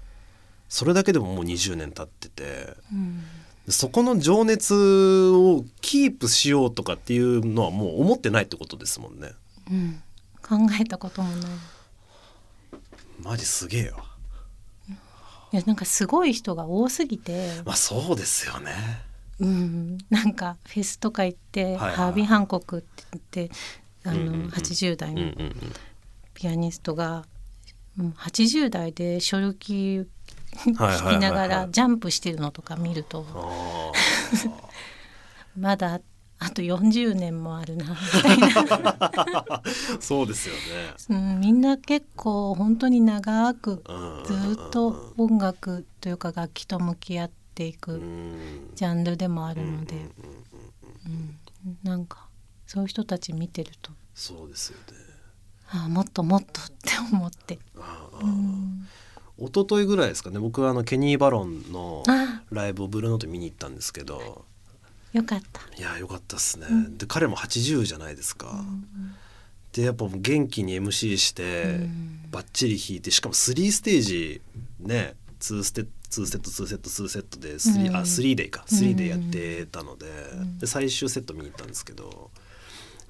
[0.66, 3.22] それだけでももう20年経っててうん
[3.68, 4.74] そこの情熱
[5.30, 9.30] をキープしようとかっていうのはもう思ってないってことですもんね。
[9.70, 10.02] うん
[10.46, 11.50] 考えたこともない。
[13.22, 14.04] マジすげえわ。
[15.52, 18.72] いやなんかすごい人が多すぎて、まあそうですよね。
[19.40, 23.54] うん、なんかフェスとか行って、はいはいハービー・ハンコックって言って
[24.04, 24.48] あの、うんうんうん。
[24.48, 25.54] 80代のうんうんうん。
[26.34, 27.24] ピアニストが、
[27.96, 30.06] もう80代でショルキー
[30.76, 31.12] はいはいはいはい。
[31.12, 33.24] 弾きながらジャンプしてるのとか見ると。
[33.34, 33.92] あ
[35.58, 36.00] まだ
[36.44, 39.62] あと40年もあるなみたいな、あ
[39.98, 40.60] そうですよね。
[41.08, 44.24] うん、みんな結構本当に長くうん。
[44.26, 48.70] ずっと音楽というか楽器と向き合っていくうん。
[48.74, 49.94] ジャンルでもあるので、
[51.06, 52.28] うん、なんか
[52.66, 53.90] そういう人たち見てると。
[54.14, 54.84] そうですよね。
[55.70, 58.86] ああもっともっとって思って、ああうん、
[59.38, 60.38] 一昨日ぐらいですかね。
[60.38, 64.44] 僕はあのケニー・バロンのあライブをブルーノート見に行ったんですけど
[65.14, 66.66] よかった、いやよかったっすね、
[66.98, 68.64] で彼も80じゃないですか、
[69.72, 72.20] でやっぱ元気に MC して、うん。
[72.30, 74.42] バッチリ弾いてしかも3ステージ
[74.80, 77.96] ね2ステ2セット2セット2セットで 3,、うん。
[77.96, 78.64] あ3デイか。
[78.70, 80.06] うん3デイやってたので,、
[80.42, 80.58] ん。
[80.58, 82.30] で最終セット見に行ったんですけど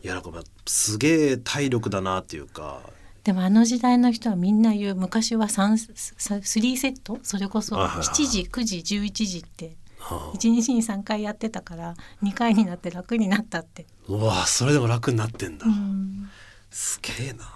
[0.02, 2.80] いやなんかまあすげえ体力だなっていうか。
[3.24, 7.18] でもあの時代の人はみんな言う昔は3 3セット？
[7.22, 16.28] それこそはいはいはい7時9時11時ってはあ1日に3回やってたから2回になって楽になったって、うわそれでも楽になってんだ、うん。
[16.70, 17.50] すげえな。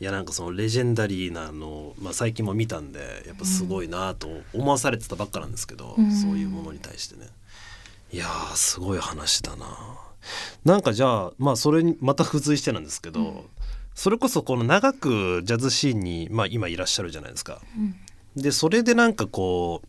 [0.00, 6.10] いやなんかそのレジェンダリーなの、まあ、最近も見たんでやっぱすごいなと思わされてたばっかなんですけど、うん。
[6.10, 7.28] そういうものに対してね。
[8.12, 9.66] いやーすごい話だな。
[10.64, 13.44] なんかじゃあまあそれにまた付随してなんですけど、
[13.94, 17.60] それこそこの長くジャズシーンに、まあ、今いらっしゃるじゃないですか。
[18.36, 19.88] でそれでなんかこう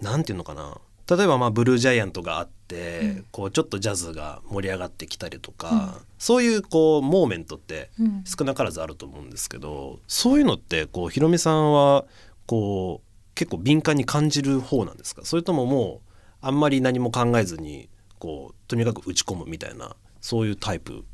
[0.00, 0.78] なんていうのかな。
[1.08, 8.24] 例えばまあブルージャイアントがあって、こうちょっとジャズが盛り上がってきたりとか、そういうこうモーメントってうん。
[8.24, 12.04] 少なからずあると思うんですけどそういうのってこうひろみさんは
[12.46, 15.24] こう結構敏感に感じる方なんですか？
[15.24, 21.04] それとももうあんまり何も考えずにこうとにかく打ち込むみたいなそういうタイプ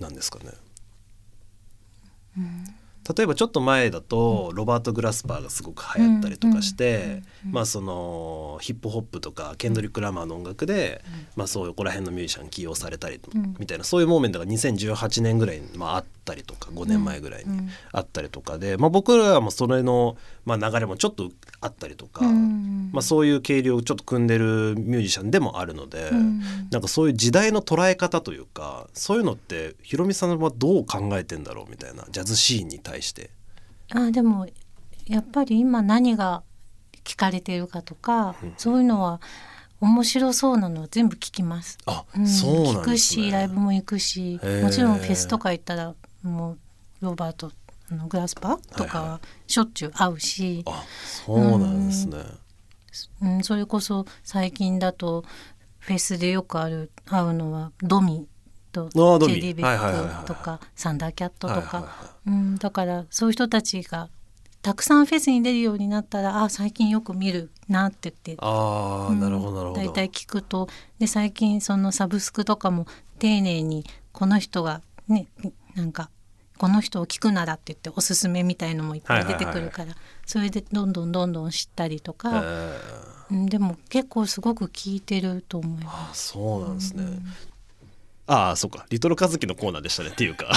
[0.00, 0.50] なんですかね？
[3.16, 11.02] 例えばちょっと前だとロバート・グラスパーがすごく流行ったりとかして、まあそのヒップホップとかケンドリック・ラマーの音楽で、
[11.36, 13.20] まあそういうここら辺のミュージシャン起用されたり
[13.58, 26.38] みたいなそういうモーメントが2018年ぐらいに、まあ、あったりとか5年前ぐらいにうんあったりとかで、まあ、僕らもそれの、まあ、流れもちょっとあったりとか、うんまあ、そういう経理をちょっと組んでるミュージシャンでもあるので、うん
[26.70, 33.30] なんかそういう時代の捉え方というかそういうのってひろみさんはどう考えてんだろうみたいなジャズシーンに対して。
[33.90, 34.46] あでも
[35.06, 36.42] やっぱり今何が
[37.04, 39.20] 聞かれているかとか、そういうのは
[39.80, 41.78] 面白そうなのは全部聞きます。
[41.86, 42.80] あ、うんそうなんですね。
[42.80, 46.58] 聞くしライブも行くしもちろんフェスとか行ったらもう
[47.00, 47.52] ロバート
[47.90, 52.18] あのグラスパーとかはしょっちゅう会うし、あ、そうなんですね。
[53.22, 55.24] うん、それこそ最近だと
[55.78, 58.26] フェスでよくある会うのはドミ
[58.72, 61.88] とジェリー・ベはいはいはいはいックとかサンダーキャットとはいはいかは
[62.26, 64.10] うんだからそういう人たちが
[64.60, 69.80] たくさんフェスに出るようになったらあ最近よく見るなって言ってああ、なるほどなるほど。
[69.80, 70.68] 大体聞くと。
[70.98, 72.86] で最近そのサブスクとかも
[73.18, 75.28] 丁寧にこの人がね
[75.78, 76.10] なんか
[76.58, 79.94] この人を聞くならって言っておすすめみたいのもいっぱい出てくるから、
[80.26, 82.20] それでどんどんどんどん知ったりとえ
[83.30, 87.04] か、んでも結構すごく聞いてると思いまあ、そうなんですね。
[88.26, 88.86] ああ、そうか。
[88.90, 90.52] リトルカズキのコーナーでしたねっていうか。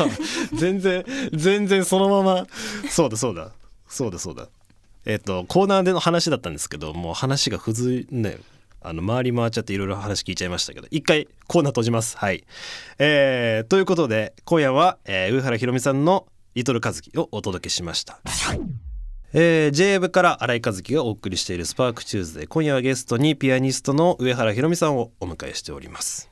[0.58, 1.04] 全然
[1.34, 2.46] 全然そのまま。
[2.90, 3.52] そうだそうだ
[3.88, 4.48] そうだそうだ。
[5.04, 8.38] えっ、とコーナーでの話だったんですけど、もう話が付随ね。
[8.84, 12.16] あの回り回っちゃっていろいろ話聞いちゃいましたけど一回コーナー閉じます。
[12.16, 12.44] はい、
[12.98, 18.20] えーということで今夜は、えー上原ひろみさんの「リトルカズキ」をお届けしました。
[19.34, 26.30] えー、j 部から新井和樹がお送りしているスパークチューズデー今夜はゲストにピアニストの上原ひろみさんをお迎えしております。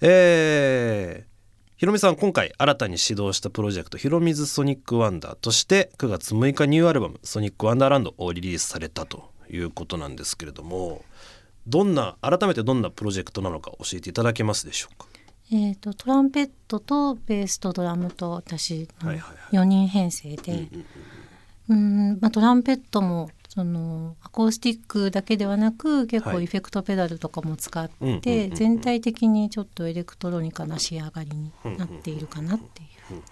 [0.00, 1.36] えー
[1.78, 11.04] ひろみさん今回新たに始動したプロジェクト「Hiromi's Sonicwonder」として9月6日ニューアルバム「Sonicwonderland」をリリースされたということなんですけれども
[11.66, 15.06] どんな改めてどんなプロジェクトなのか教えていただけますでしょうか？
[15.48, 15.54] す。
[15.54, 20.68] えー、とトランペットとベースとドラムと私のはいはい4人編成で、
[21.68, 26.34] うんまあ、トランペットもそのアコースティックだけではなく結はい。
[26.36, 27.88] 構エフェクトペダルとかも使っ
[28.20, 32.84] てん全体的にちょっとエレクトロニカな仕上がりになっているかなってい
[33.16, 33.22] う。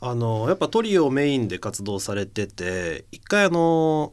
[0.00, 4.12] あのやっぱトリオメインで活動されてて一回あの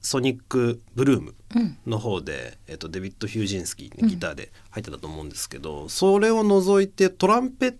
[0.00, 1.78] ソニックブルームうん。
[1.86, 7.76] の方で、えっと、デビッド・ヒュージンスキーにギターで入ってたと思うんですけど、それを除いてトランペッ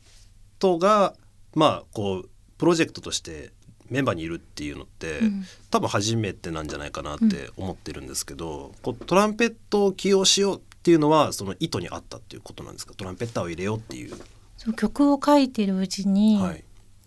[0.58, 1.14] トが
[1.54, 3.52] まあこうプロジェクトとして
[3.88, 5.44] メンバーにいるっていうのって、うん。
[5.70, 12.94] 多分初めてなんじゃないかなって思ってるんですけど、こうトランペットを起用しようっていうのはその意図にあったっていうことなんですか？
[12.94, 14.14] トランペッターを入れようっていう。
[14.56, 16.64] そう曲を書いてるうちに、はい。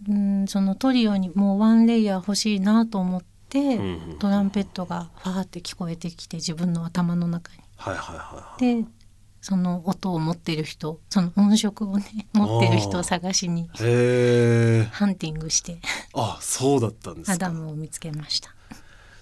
[0.09, 7.59] うんそのトリオにもうワンレイヤー欲しいなと思って、んうんトランペットがファーって聞こえてきて自分の頭の中に。
[7.77, 8.23] はいはいは
[8.59, 8.83] いはい。
[8.83, 8.87] で
[9.41, 15.79] その音を持ってる人その音色をね持ってる人を探しにハンティングして
[16.13, 18.53] あそうだったんですアかダムを見つけました。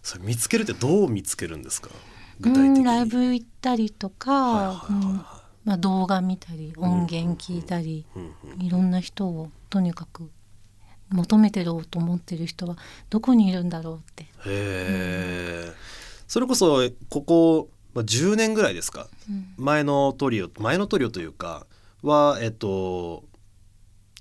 [0.04, 1.90] それ見つけるってどう見つけるんですか？
[2.42, 5.26] 具う体的ライブ行ったりとか、はいはいはいはいうん
[5.66, 8.66] まあ、動画見たり音源聞いたり、うん。
[8.66, 10.32] いろんな人をとにかく
[11.12, 12.78] 求めてろうと思ってる人は
[13.10, 14.24] どこにいるんだろうって。
[14.24, 15.74] へえ
[16.28, 19.08] それこそここまあ10年ぐらいですか？
[19.30, 19.54] うん。
[19.58, 21.66] 前のトリオ前のトリオというか
[22.04, 23.24] はえっと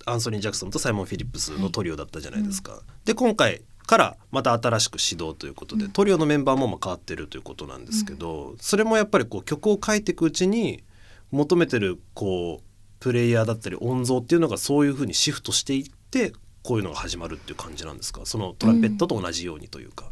[0.06, 2.80] アンソニー・ジャクソンとサイモン・フィリップスのトリオだったじゃないですか。
[3.04, 5.90] で今回からまた新しく始動ということで、うん。
[5.90, 10.82] トリオのメンバーもまあ変わってるということなんですけど、それもやっぱりこう曲を書いていくうちに
[11.30, 12.64] 求めてるこう
[13.00, 16.32] プレイヤーだったり音像っていうのがそういうふうにシフトしていって
[16.68, 18.26] こういうのが始まるっていう感じなんですか？
[18.26, 20.04] そのトランペットと同じようにというか。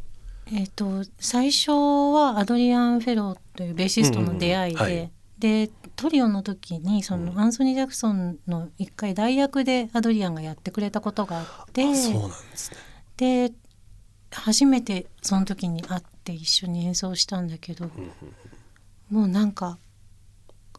[0.46, 5.10] えー、と最初はアドリアン・フェローというベーシストの出会いで、うんうんはい。
[5.38, 7.38] でトリオの時にその、うん。
[7.38, 12.78] アンソニー・ジャクソンの一回代役でアドリアンがやってくれたことがあってあそうなんですね。
[13.18, 13.52] で
[14.30, 17.90] 初めてその時に会って一緒に演奏したんだけど、
[19.10, 19.76] もうなんか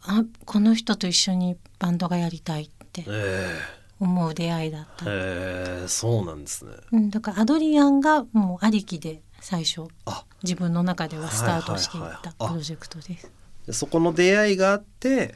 [0.02, 3.06] あこの人と一緒にバンドがやりたいって。
[3.08, 3.52] え
[4.00, 6.72] 思う出会いだった、えへえそうなんですね。
[6.92, 13.32] うん、だからアドリアンがもうありきで最初あ自分の中ではスタートしていったプロジェクトです。
[13.66, 15.36] でそこの出会いがあって、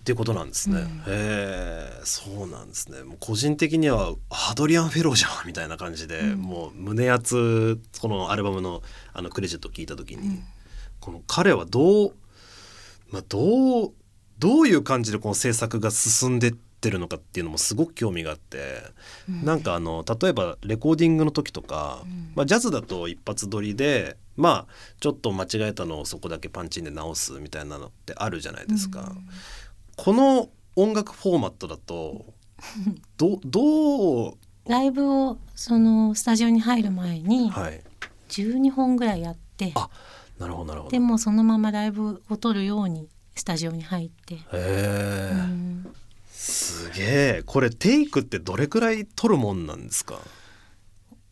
[0.00, 0.80] っていうことなんですね。
[0.80, 3.02] うんへえそうなんですね。
[3.02, 10.40] もう個人的にはアドリアン・フェローじゃんみたいな感じで、うんもう胸熱このアルバムのあのクレジットを聞いた時に、
[11.00, 12.14] この彼はどう
[13.10, 13.92] まあどう
[14.38, 18.82] どういう感じでこの制作が進んでってるのかっていうのもすごく興味があって、
[19.28, 19.44] うん。
[19.44, 22.32] なんかあの例えばレコーディングの時とか、うん。
[22.34, 29.12] まあ、ジャズだと一発撮りでまあちょっと間違えたのをそこだけパンチンで直すみたいなのってあるじゃないですか。
[29.96, 32.24] この音楽フォーマットだと
[33.18, 34.34] どどう？
[34.66, 37.82] ライブをそのスタジオに入る前にはい。
[38.30, 39.90] 12本ぐらいやって、あ
[40.38, 40.90] なるほどなるほど。
[40.92, 45.92] でもそのままライブを撮るようにスタジオに入って、うん
[46.42, 47.42] すげえ。
[47.44, 50.18] これテイクってどれくらい取るもんなんですか？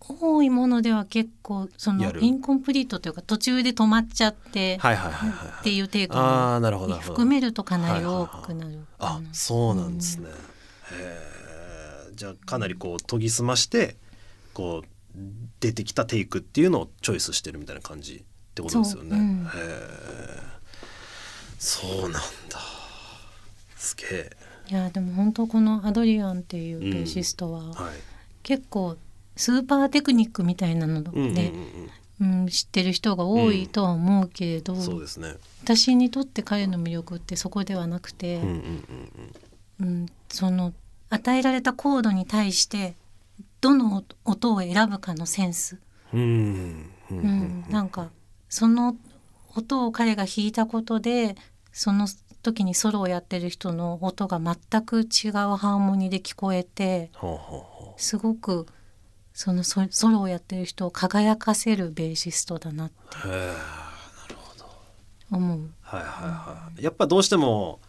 [0.00, 6.60] 多いものでは結構そのインコンプリートというか途中で止まっちゃってっていうテイクも
[7.00, 8.80] 含めるとかなり多くなる。
[8.98, 10.32] あうんそうなんですね、へ
[12.10, 13.96] えじゃあかなりこう研ぎ澄まして
[14.52, 14.88] こう
[15.60, 18.18] 出てきたテイクっていうのをチョイスしてるみたいな感じっ
[18.54, 19.48] てことですよね、そううん。
[21.58, 22.20] そうなんだ。
[23.76, 24.36] すげえ
[24.70, 27.94] いやでも本当このアドリアンっていうベーシストははい。
[28.42, 28.96] 結構
[29.36, 31.36] スーパーテクニックみたいなので、うんうん
[32.20, 32.48] うんうん。
[32.48, 35.34] 知ってる人が多いとは思うけれど、うんそうですね。
[35.62, 38.54] 私にとって彼の魅力ってそこではなくて、うんうん
[39.80, 40.06] うんうん。
[40.28, 40.72] その
[41.10, 42.94] 与えられたコードに対して
[43.60, 45.78] どの音を選ぶかのセンス、
[46.12, 48.10] うんうんううんんなんか
[48.48, 48.96] その
[49.56, 51.36] 音を彼が弾いたことで
[51.72, 52.06] その
[52.52, 57.10] 時にソロをやってる人の音が全く違うハーモニーで聞こえて
[57.96, 58.66] すごく
[59.32, 62.94] そのソソロをやってる人を輝かせるベーシストだなって。
[65.30, 65.70] 思う。
[65.82, 67.80] はいはいはい、やっぱどうしても、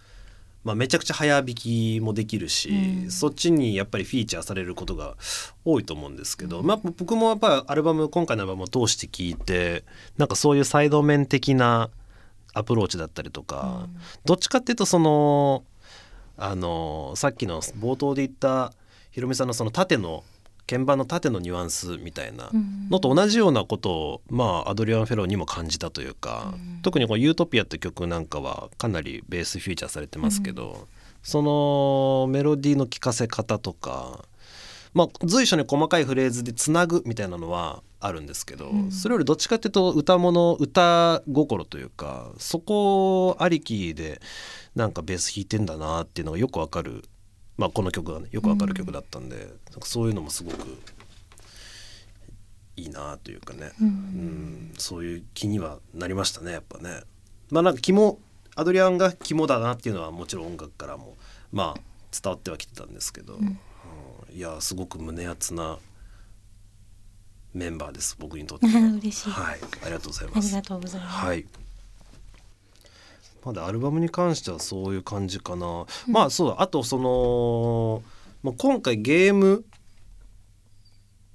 [0.63, 3.11] まあ、めちゃくちゃ早弾きもできるし、うん。
[3.11, 5.15] そっちにやっぱりフィーチャーされることが
[5.63, 9.83] 多いと思うんですけど、まあ、僕もやっぱりアルバム今回のアルバムを通して聞いて
[10.17, 11.89] なんかそういうサイド面的な
[12.53, 13.87] アプローチだったりとか、
[14.25, 15.63] どっちかっていうとその
[16.37, 18.73] あのさっきの冒頭で言った
[19.11, 20.23] ひろみさんのその縦の
[20.69, 22.89] 鍵盤の縦のニュアンスみたいなうん。
[22.89, 26.79] のと同じようなことを、まあ、アドリアン・フェローにも感じたというか、うん。
[26.83, 30.87] 特にこの「ユートピア」って曲なんかはかなりベースフィーチャーされてますけど、
[31.23, 34.23] そのメロディーの聴かせ方とか、
[34.93, 44.21] まあ、随所に細かいフレーズでつなぐみたいなのはあるんですけど、それよりどっちかっていうと歌物歌心というかそこありきで
[44.75, 47.03] なんかベース弾いてんだなっていうのがよくわかる、
[47.57, 49.41] まあ、この曲がねよくわかる曲だったんで、な
[49.77, 50.77] んかそういうのもすごく
[52.77, 54.73] いいなというかね、うん。
[54.77, 57.01] そういう気にはなりましたねやっぱね。
[57.51, 58.17] まあなんか肝
[58.55, 61.17] アドリアンが肝だなっていうのはもちろん音楽からも
[61.51, 61.81] まあ
[62.11, 63.59] 伝わってはきてたんですけど、うん。
[64.31, 65.79] いやすごく胸熱な
[67.53, 68.71] メンバーです僕にとっては。
[69.01, 69.29] 嬉しい。
[69.31, 69.59] はい。
[69.83, 71.15] ありがとうございありますがとうございます。
[71.25, 71.45] はい。
[73.45, 76.61] まだアルバムに関してはそういう感じかな、まあそうだ。
[76.61, 78.03] あとその、
[78.43, 79.63] まあ、今回ゲーム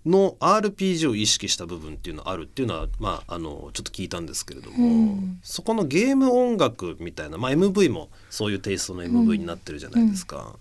[0.06, 5.40] の RPG を意識した部分っていうのあるっていうのは、まあ、あのちょっと聞いたんですけれども、うん。
[5.42, 10.56] そこのゲーム音楽みたいな、まあ、MV もそういうテイストの MV になってるじゃないですか。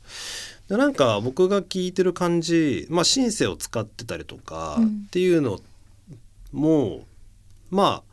[0.74, 5.04] でなんか僕が聞いてる感じ、まあ、シンセを使ってたりとかうん。
[5.06, 5.60] っていうの
[6.52, 7.02] も、
[7.70, 8.04] まあ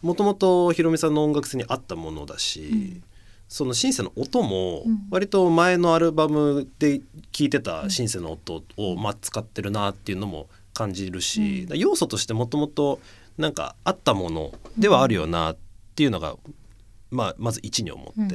[0.00, 3.02] もともとひろみさんの音楽性に合ったものだし、うん。
[3.48, 5.08] そのシンセの音もうん。
[5.10, 7.00] 割と前のアルバムで
[7.32, 11.76] 聴いてたシンセの音をまあ使ってるなっていうのも感じるし、うん。
[11.76, 13.00] 要素としてもともと
[13.38, 15.56] なんかあったものではあるよなっ
[15.96, 16.36] ていうのが、
[17.10, 18.28] まあ、まず一に思って、うん。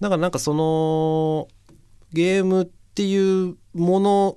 [0.00, 1.48] だからなんかその
[2.12, 4.36] ゲームっていうもの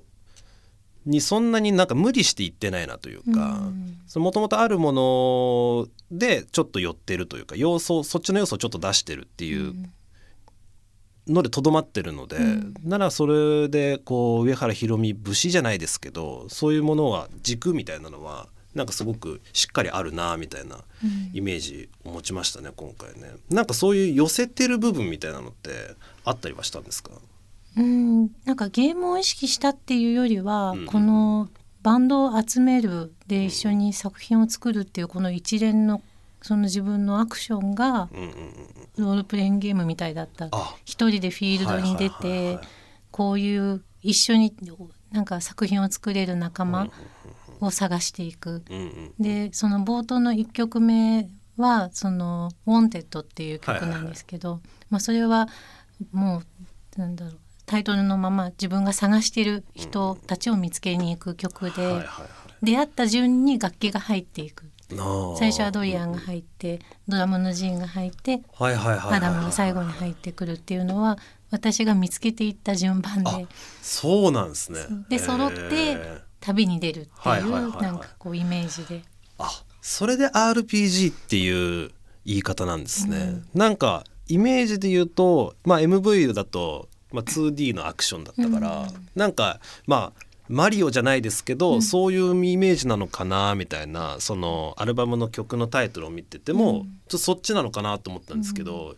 [1.05, 3.59] にそんなになんか無理していってないなというか。
[3.59, 9.73] うんもともとあるものでちょっと寄ってるというか要素そっちの要素をちょっと出してるっていう
[11.27, 23.31] のでとどまってるので、うんならそれでこう上原ひろみ節じゃないですけどそういうものは軸みたいなのはなんかすごくしっかりあるなみたいなうんイメージを持ちましたね今回ね。
[23.49, 25.71] なんかそういう寄せてる部分みたいなのって
[26.23, 27.13] あったりはしたんですか？
[27.77, 31.49] うん、なんかゲームを意識したっていうよりは、うんこの
[31.81, 36.01] バンドを集めるで一緒に作品を作るっていうこの一連の
[36.41, 38.09] その自分のアクションが
[38.97, 40.47] ロールプレイングゲームみたいだった。
[40.51, 40.75] あ。
[40.85, 42.67] 一人でフィールドに出はいはいはいてはい。
[43.11, 44.53] こういう一緒に
[45.11, 46.89] なんか作品を作れる仲間
[47.59, 48.63] を探していく。
[49.19, 55.47] でその冒頭の1曲目はその「Wanted」っていう曲なんですけど、まあ、それは
[56.11, 56.43] も
[56.97, 62.05] うなんだろうタイトルのまま自分が探してる人たちを見つけに行く曲で、はいはいはい。
[62.65, 64.65] 出会った順に楽器が入っていく。
[65.37, 71.17] 最初はドリアンが入ってドラムのジンが入ってはいはいはいはいアダムが最後に入ってくるっていうのは
[71.49, 73.47] 私が見つけていった順番あで
[73.81, 74.79] そうなんですね。
[75.09, 75.97] で揃って
[76.39, 79.03] 旅に出るっていうなんかこうイメージで。
[79.39, 79.49] あ
[79.81, 81.91] それで RPG っていう
[82.25, 83.41] 言い方なんですね。
[83.53, 98.95] なんかイメージで言うと、まあ、MV だと、まあ、2D のアクションだったから、なんかまあマリオじゃないですけど、そういうイメージなのかなみたいなそのアルバムの曲のタイトルを見てても、ちょっとそっちなのかなと思ったんですけど、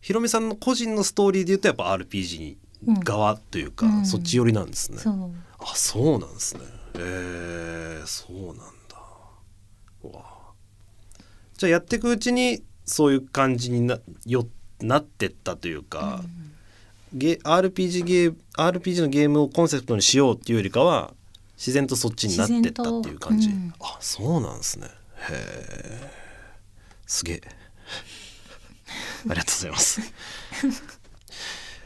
[0.00, 2.56] ひろみさんの個人のストーリーで言うとやっぱ RPG
[3.04, 4.06] 側というか、うん。
[4.06, 4.98] そっち寄りなんですね。
[4.98, 5.30] そう。
[5.60, 6.62] あそうなんですね。
[6.64, 8.64] へえそうなんだ。
[10.04, 10.24] うわ。
[11.56, 14.46] じゃあやっていくうちにそういう感じになよ
[14.80, 16.22] なってったというか、
[17.12, 21.14] ゲ RPG, ゲー RPG のゲームをコンセプトにしようっていうよりかは
[21.56, 24.86] 自然とそっちになってったっていう感じ、自然とあそうなんですね。
[24.86, 24.90] へ
[25.30, 26.10] え
[27.06, 27.40] すげえ。
[29.28, 30.00] ありがとうございます。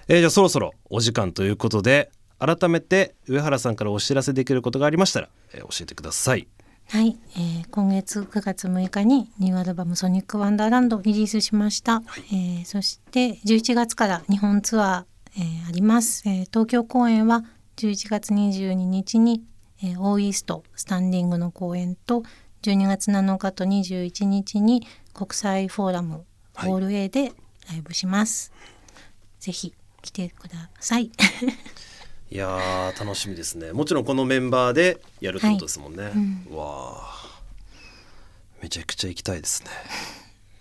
[0.09, 6.49] えーじゃあそろそろお時間ということで改めて上原さんからお知らせできることがありましたら、えー教えてください。
[6.89, 12.03] はい、えー今月9月6日にニューアルバム「ソニック・ワンダーランド」リリースしました、
[12.33, 15.05] えーそして11月から日本ツアー、
[15.37, 17.45] えーあります、えー東京公演は
[17.77, 19.43] 11月22日に、
[19.83, 22.23] えーオーイーストスタンディングの公演と
[22.63, 26.25] 12月7日と21日に国際フォーラム
[26.55, 26.71] はい。
[26.71, 27.33] ホール A で
[27.71, 28.53] ライブします、
[29.41, 31.11] ぜひ来てください。
[32.31, 33.73] いやー楽しみですね。
[33.73, 36.47] もちろんこのメンバーでやるってことですもんね、うん。
[36.51, 38.63] うわー。
[38.63, 39.71] めちゃくちゃ行きたいですね。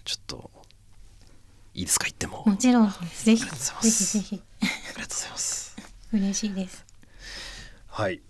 [0.04, 0.52] ちょっと
[1.74, 2.44] いいですか行っても。
[2.46, 4.42] もちろんぜひありがとうございまぜすひぜひ。
[4.62, 5.76] ありがとうございます。
[6.14, 6.86] 嬉しいです。
[7.88, 8.22] はい。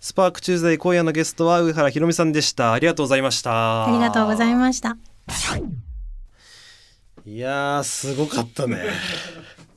[0.00, 2.72] スパークチューズデー今夜のゲストは上原ひろみさんでした。
[2.72, 3.86] ありがとうございました。
[3.86, 4.96] ありがとうございました。
[7.24, 8.82] いやーすごかったね。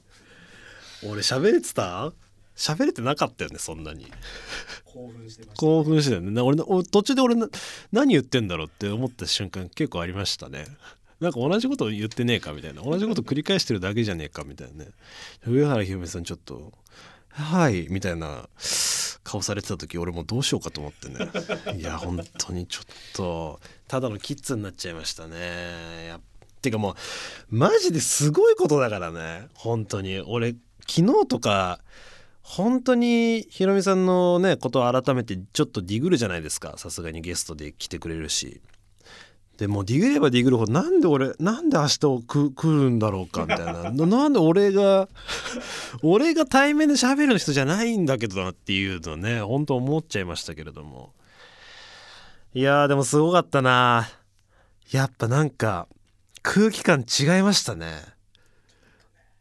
[1.06, 2.12] 俺喋れてた？
[2.56, 4.12] 喋れてなかったよねそんなに。
[4.86, 6.32] 興奮してました、興奮してね。
[6.32, 7.48] な俺俺途中で俺な
[7.92, 10.66] 何言ってんだろうって思った瞬間結構ありましたね
[11.20, 12.82] なんか同じこと言ってねえかみたいな。
[12.82, 14.92] 同じこと繰り返してるだけじゃねえかみたいなね。
[15.48, 16.74] 上原ひろみさんちょっと
[17.30, 18.50] 「はい」みたいな
[19.24, 21.32] 顔されてた時俺もうどうしようかと思ってね。
[21.80, 26.08] いや本当にちょっとただのキッズになっちゃいましたね。
[26.08, 26.22] やっ
[26.62, 26.96] てかもう
[27.50, 29.48] マジですごいことだからね。
[29.54, 30.20] 本当に。
[30.20, 30.56] 俺
[30.88, 31.80] 昨日とか
[32.42, 36.76] 本当にひろみさんのねことを改めてちょっとディグるじゃないですか。
[36.78, 38.62] さすがにゲストで来てくれるし
[39.58, 43.92] でもうディグればディグるほどなんで俺なんで明日をく来るんだろうかみたいな。
[44.06, 45.08] なんで俺が
[46.04, 51.14] 俺が対面で喋る人じゃないんだけどなっていうのね本当思っちゃいましたけれども。
[52.54, 54.10] いやでもすごかったな。
[54.92, 55.88] やっぱなんか
[56.42, 58.02] 空気感違いましたね。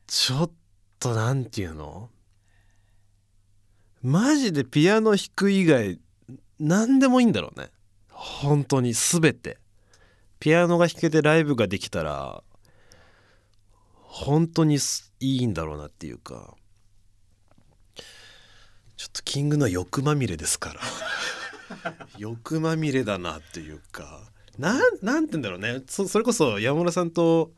[0.06, 0.50] ちょっ
[1.00, 2.10] となんていうの？
[4.02, 5.98] マジでピアノ弾く以外
[6.60, 7.70] 何でもいいんだろうね。
[8.10, 9.58] 本当に全て。
[10.44, 12.42] ピアノが弾けてライブができたら
[14.02, 14.76] 本当に
[15.20, 16.54] いいんだろうなっていうか
[18.94, 20.80] ちょっとキングの欲まみれですから。
[22.18, 25.82] 欲まみれだなっていうかなんなんて言うんだろうね。
[25.88, 27.50] そそれこそ山村さんと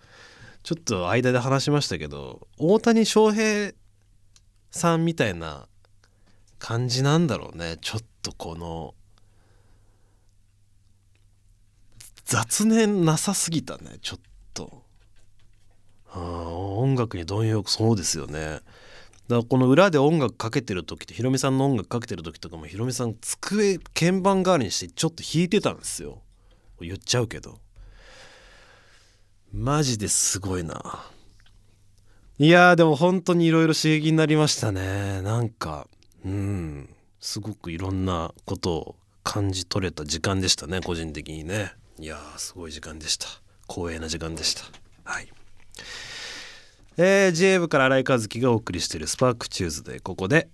[0.62, 3.72] ちょっと間で話しましたけど大谷翔平
[4.70, 5.66] さんみたいな
[6.60, 7.78] 感じなんだろうね。
[7.80, 8.94] ちょっとこの
[12.26, 14.20] 雑念なさすぎたねちょっ
[14.52, 14.82] と。
[16.12, 18.40] 音楽に貪欲そうですよね。
[18.40, 18.62] だか
[19.28, 26.20] らこの裏で音楽かけてる時ってヒロミさんの音楽かけてる時とかもヒロミさん机鍵盤代わりにしてちょっと弾いてたんですよ。
[26.80, 27.58] 言っちゃうけど。
[29.52, 31.06] マジですごいな。
[32.38, 35.22] いやーでも本当にいろいろ刺激になりましたね。
[35.22, 35.86] なんか
[36.24, 36.88] うん。
[37.20, 41.72] すごくいろんなことを感じ取れた時間でしたね個人的にね。
[41.98, 43.26] いやーすごい時間でした。
[43.68, 44.64] 光栄な時間でした。
[45.04, 45.28] はい。
[46.98, 50.48] えー、J 部から新井和樹がお送りしているスパークチューズでここで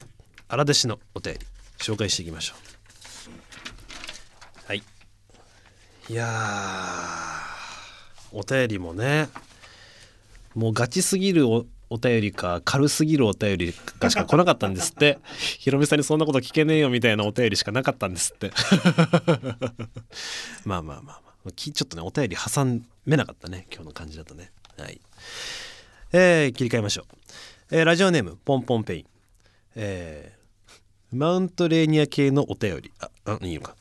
[0.49, 1.40] 荒弟子のお便り
[1.78, 2.57] 紹介していきましょう。
[4.68, 4.82] はい。
[6.09, 6.28] いや
[8.32, 9.28] お便りもね
[10.55, 15.18] もうガチすぎるおお便りか軽すぎるお便りかしか来なかったんですって。
[15.59, 18.53] ひろみさんにそんなこと聞けねえよみたいなお便りしかなかったんですって。
[20.64, 21.31] まあまあまあまあ。
[21.51, 22.64] ちょっとねお便り挟
[23.05, 24.53] めなかったね今日の感じだとね。
[24.78, 25.01] はい。
[26.12, 27.07] えー、切り替えましょう、
[27.70, 29.07] えー、ラジオネームポンポンペイン。
[29.74, 32.93] えー、マウントレーニア系のお便り。
[33.01, 33.76] ああいいのか。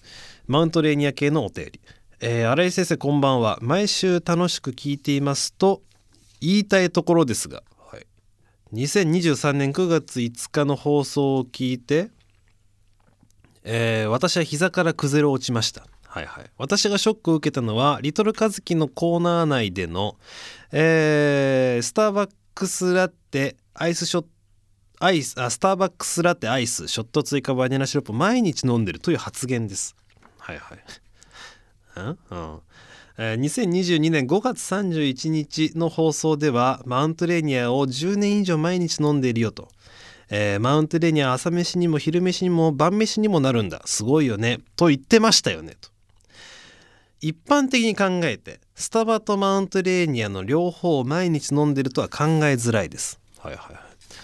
[0.47, 1.81] マウントレーニア系のお便り。
[2.19, 3.57] えー、新井先生こんばんは。
[3.61, 5.81] 毎週楽しく聞いていますと
[6.39, 7.63] 言いたいところですが。
[7.77, 8.05] はい。
[8.73, 12.09] 2023年9月5日の放送を聞いて、
[13.63, 15.85] えー、私は膝から崩れ落ちました。
[16.11, 20.17] はいはい、私がショックを受けたのはリトルカズキのコーナー内での、
[20.73, 24.27] えー、スターバックスラテアイスショット
[24.99, 29.95] アイスあスターバックスラテアイスショット追加バニラシロップ毎日飲んでるという発言です。
[30.37, 30.79] はいはい。
[31.95, 32.17] うん？
[32.29, 32.59] うん。
[33.17, 39.69] 2022年5月31日の放送ではマウントレーニアを10年以上毎日飲んでいるよと、
[40.29, 43.81] えー、マウントレーニア朝飯にも昼飯にも晩飯にもなるんだ。
[43.85, 44.59] すごいよね。
[44.75, 45.77] と言ってましたよね。
[45.79, 45.90] と
[47.21, 53.19] 一般的に考えてスタバとマウントレーニアの両方を毎日飲んでるとは考えづらいです。
[53.37, 53.83] はいはいはい。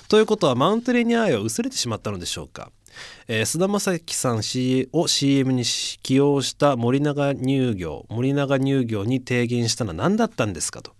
[0.09, 2.71] ということはマウントレーニア愛は薄れてしまったのでしょうか？
[3.27, 4.37] えー、菅田将暉さん
[4.93, 10.93] を CM に起用した森永乳業森永乳業に提言したのは何だったんですかと、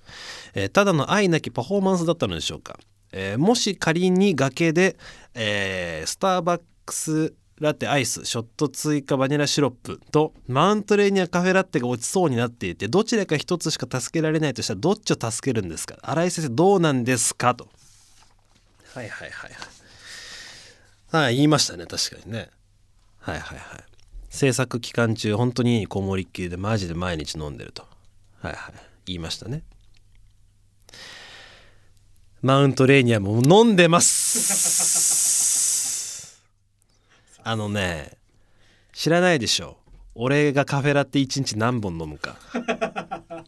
[0.54, 2.78] えー、ただの愛なきパフォーマンスだったのでしょうか、
[3.12, 4.96] えー、もし仮に崖で、
[5.34, 15.98] えスターバックスラテアイスショット追加バニラシロップとマウントレーニアカフェラテが落ちそうになっていてどちらか一つしか助けられないとしたらどっちを助けるんですか？
[16.02, 17.68] 新井先生どうなんですかと。
[18.94, 19.58] はいはいはいは
[21.20, 21.24] い。
[21.24, 21.86] はい言いましたね。
[21.88, 22.50] 確かにね。
[23.20, 23.84] はいはいはい
[24.30, 27.84] 制作期間中本当にこもりっきりでマジで毎日飲んでると。
[28.42, 28.74] はいはい。
[29.08, 29.64] 言いましたね。
[32.44, 35.27] マウントレーニアも飲んでます。
[37.48, 38.12] あのね
[38.92, 39.78] 知らないでしょ。
[40.16, 42.36] 俺がカフェラテ1日何本飲むか。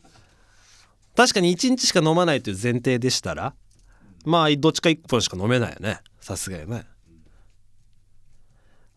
[1.17, 3.53] 確かに1日しか飲まないという前提でしたら
[4.23, 5.99] まあどっちか1本しか飲めないよね。
[6.21, 6.85] さすがにね。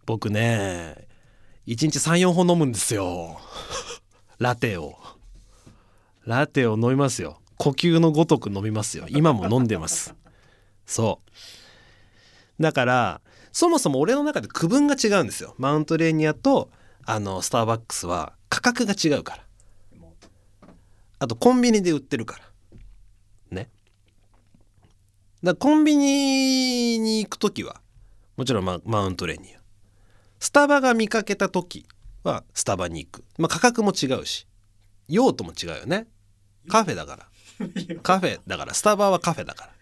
[0.07, 1.09] 僕ね
[1.67, 3.41] 1日34本飲むんですよ。
[4.39, 4.97] ラテを。
[6.25, 7.41] ラテを飲みますよ。
[7.57, 9.07] 呼吸のごとく飲みますよ。
[9.09, 10.15] 今も飲んでます。
[10.87, 12.63] そう。
[12.63, 13.21] だから
[13.53, 15.55] そもそも俺の中で区分が違うんですよ。
[15.59, 16.71] マウントレーニアと
[17.05, 19.43] あのスターバックスは価格が違うから。
[21.19, 22.45] あとコンビニで売ってるから。
[23.51, 23.69] ね。
[25.43, 27.81] だコンビニに行く時は
[28.37, 29.61] もちろんママウントレーニア。
[30.41, 31.87] スタバが見かけた時
[32.25, 34.47] はスタバに行く、まあ、価格も違うし。
[35.09, 36.07] 用途も違うよね。
[36.69, 37.27] カフェだから。
[38.03, 38.73] カフェだから。
[38.73, 39.73] スタバはカフェだから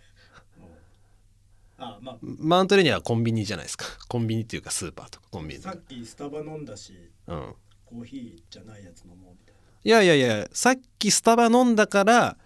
[1.81, 2.19] あまあ。
[2.23, 3.87] マウントレーニアはコンビニじゃないですか。
[4.09, 5.27] コンビニっていうかスーパーとか。
[5.31, 6.95] コンビニさっきスタバ飲んだし
[7.27, 7.55] うん。
[7.85, 12.37] コーヒーじゃないやつ飲もうみたいいやいやいやさっきスタバ飲んだから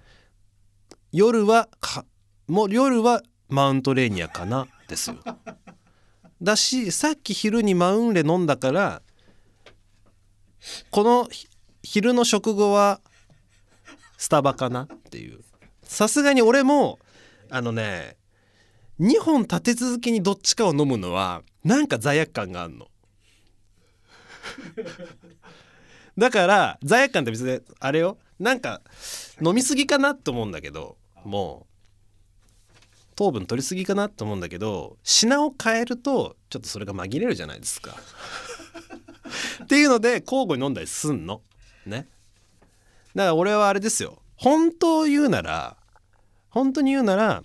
[1.12, 2.06] 夜はか
[2.46, 5.16] もう夜はマウントレーニアかなですよ。
[6.40, 9.02] だしさっき昼にマウンレ飲んだから
[10.90, 11.48] このひ
[11.82, 13.00] 昼の食後は
[14.16, 15.44] スタバかなっていう。
[15.82, 16.98] さすがに俺も
[17.50, 18.16] あのね
[19.00, 22.88] 2本立て続けにどっちかを飲むのはなんか罪悪感があるの。
[26.16, 28.18] だから罪悪感って別にあれよ。
[28.38, 28.82] なんか
[29.40, 31.74] 飲みすぎかなと思うんだけどもう。
[33.16, 37.96] 糖分取りすぎかなと思うんだけど品を変えるとちょっとそれが紛れるじゃないですか。
[39.62, 41.42] っていうので交互に飲んだりすんの。
[41.86, 42.08] ね。
[43.14, 44.20] だから俺はあれですよ。
[44.36, 45.76] 本当言うなら
[46.50, 47.44] 本当に言うなら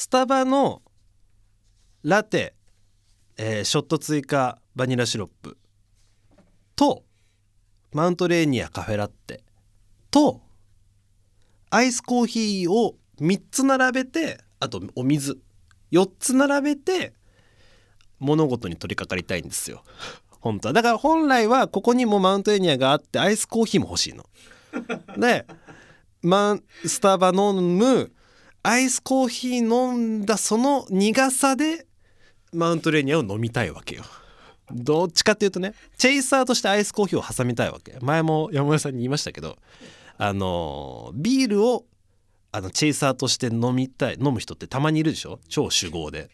[0.00, 0.80] スタバの
[2.04, 2.54] ラテ、
[3.36, 5.58] えーショット追加バニラシロップ
[6.74, 7.04] と
[7.92, 9.42] マウントレーニアカフェラッテ
[10.10, 10.40] と
[11.68, 15.38] アイスコーヒーを3つ並べてあとお水
[15.92, 17.12] 4つ並べて
[18.20, 19.84] 物事に取り掛かりたいんですよ。
[20.40, 20.72] 本当は。
[20.72, 24.24] だから本来はここにもマウントレーニアがあってアイスコーヒーも欲しいの。
[25.18, 25.46] で
[26.22, 28.10] マンスタバ飲む
[28.62, 31.86] アイスコーヒー飲んだその苦さで
[32.52, 34.04] マウントレーニアを飲みたいわけよ。
[34.72, 37.96] どっちかっていうとねチェイサーとしてアイスコーヒーを挟みたいわけ。
[38.00, 39.56] 前も山村さんに言いましたけど
[40.18, 41.86] あのビールを
[42.52, 45.40] あのチェイサーとして飲みたい飲む人ってたまにいるでしょ？
[45.48, 46.28] 超酒豪で。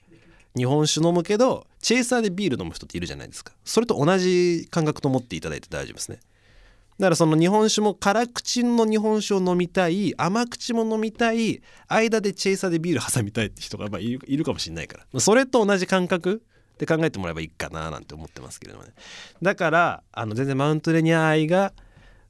[0.56, 3.52] 日本酒飲むけどチェイサーでビール飲む人っているじゃないですか。
[3.64, 6.18] それと同じ感覚と思っていただいて大丈夫ですね。
[6.98, 15.20] だからその日本酒も辛口の日本酒を飲みたい甘口も飲みたい間でチェイサーでビール挟みたいって人がまあいるかもしれないから。
[15.20, 16.42] それと同じ感覚
[16.78, 18.92] で考えてもらえばいいかななんて思ってますけれどもね。
[19.42, 21.74] だからあの全然マウントレニア愛が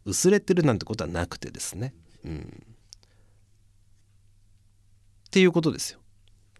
[0.04, 1.94] 薄れてるなんてことはなくてですね。
[2.24, 2.66] うん。
[5.26, 6.00] っていうことですよ。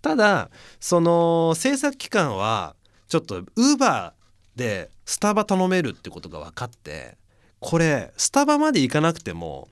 [0.01, 2.77] ただその制作期間は
[3.09, 7.17] ちょっとウーバーでスタバ頼めるってことが分かって
[7.61, 9.69] これスタバまで行かなくても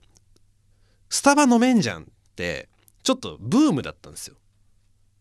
[1.09, 2.05] スタバ飲めんじゃんっ
[2.35, 2.67] て
[3.03, 4.35] ちょっとブームだったんですよ。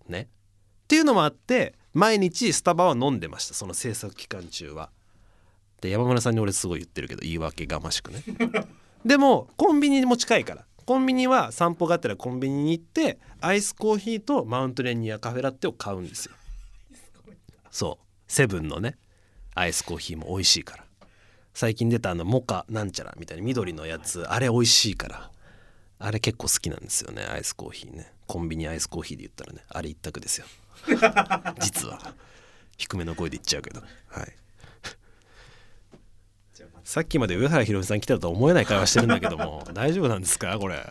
[0.08, 0.28] ね。
[0.84, 4.90] っていうのもあって毎日スタバは飲んでましたその制作期間中は。
[5.80, 8.22] で山村さんに俺すごい言ってるけど言い訳がましくね。
[9.04, 16.34] でもコンビニも近いからコンビニは散歩がてらコンビニに行ってアイスコーヒーとマウントレーニアカフェラテを買うんですよ。
[17.70, 18.96] そうセブンのね
[19.54, 20.83] アイスコーヒーも美味しいから。
[21.54, 25.30] 最近出たあのモカなんちゃらみたいな緑のやつあれ美味しいから。
[26.00, 27.22] あれ結構好きなんですよね。
[27.24, 28.12] アイスコーヒーね。
[28.26, 29.62] コンビニアイスコーヒーで言ったらね。
[29.68, 30.46] あれ一択ですよ。
[31.62, 32.14] 実は。
[32.76, 33.80] 低めの声で言っちゃうけど。
[34.08, 34.36] はい。
[36.82, 40.58] さっきまで上原ひろみさん来てたと思えない会話してるんだけども 大丈夫なんですか？
[40.58, 40.84] これ。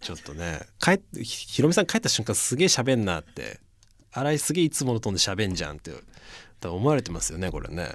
[0.00, 0.60] ちょっとね。
[0.78, 3.60] 帰っひひろみさん帰った瞬間すげえ喋んなって。
[4.12, 5.92] 新井すげえいつものトーンで喋んじゃんって。
[6.64, 7.90] 思われてますよねこれね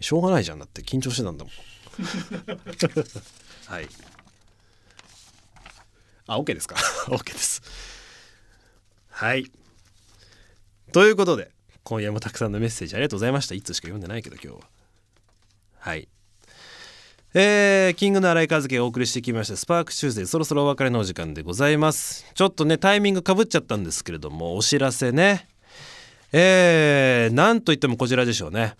[0.00, 0.58] しょうがないじゃん。
[0.58, 1.54] だって緊張してたんだもん。
[3.66, 3.88] はい。
[6.26, 6.76] あ OK ですか？
[7.08, 7.62] OK です。
[9.10, 9.50] はい。
[10.92, 11.50] ということで
[11.82, 13.54] 今夜もたくさんのメッセージありがとうございました。
[13.54, 14.68] 一つしか読んでないけど今日は。
[15.78, 16.08] はい。
[17.36, 19.56] えー、 King Gnu の新井和輝がお送りしてきました。
[19.56, 22.24] SPARK TUESDAY そろそろお別れのお時間でございます。
[22.34, 25.48] ちょっとねタイミングかぶっちゃったんですけれどもお知らせね。
[26.32, 28.76] えー、なんといってもこちらでしょうね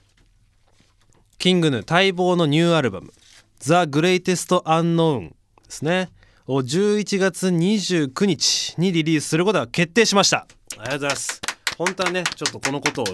[1.44, 3.12] キングヌ待望のニューアルバム
[3.60, 5.34] 「The Greatest Unknown」で
[5.68, 6.10] すね。
[6.46, 10.46] を11月29日にリリースすることが決定しました。
[10.46, 11.42] ありがとうございます。
[11.76, 13.04] 本当はねちょっとこのことを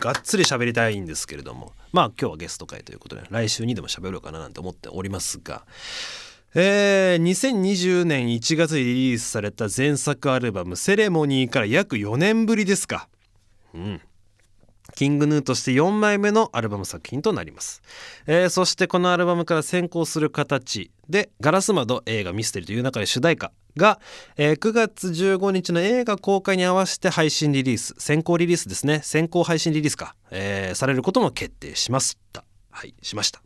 [0.00, 1.74] がっつり喋りたいんですけれども。
[1.92, 5.66] まあ今日はゲスト会ということで来週にでも喋ろうかななんて思っておりますが。
[6.54, 13.10] えー、2020年1月にリリースされた前作アルバム「セレモニー」から約4年ぶりですか。
[13.74, 14.00] うん。
[14.98, 17.82] キングヌーとして4枚目のアルバム作品となります、
[18.26, 24.00] えーそしてこのアルバムから先行する形で「ガラス窓映画ミステリー」という中で主題歌が、
[24.36, 29.00] えー9月15日の映画公開に合わせて配信リリース先行リリースですね。
[29.04, 32.42] 先行配信リリースか、えーされることも決定しました。
[32.72, 33.40] はいしました。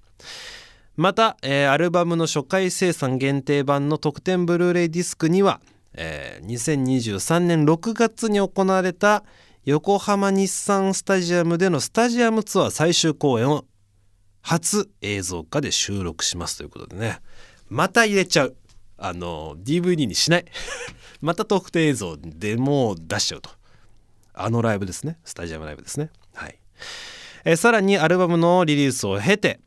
[0.97, 5.61] また、えーアルバムの初回生産限定版の特典ブルーレイディスクには、
[5.93, 9.25] えー2023年6月に行われた
[9.65, 13.65] 横浜日産スタジアムでのスタジアムツアー最終公演を
[14.41, 17.21] 初映像化で収録しますということでね。
[17.69, 18.57] また入れちゃう。
[18.99, 20.45] あの DVD にしない。
[21.23, 23.51] また特典映像でもう出しちゃうと。
[24.35, 25.19] あのライブですね。
[25.25, 26.11] スタジアムライブですね。
[26.35, 26.59] はい。
[27.45, 29.61] えさらにアルバムのリリースを経て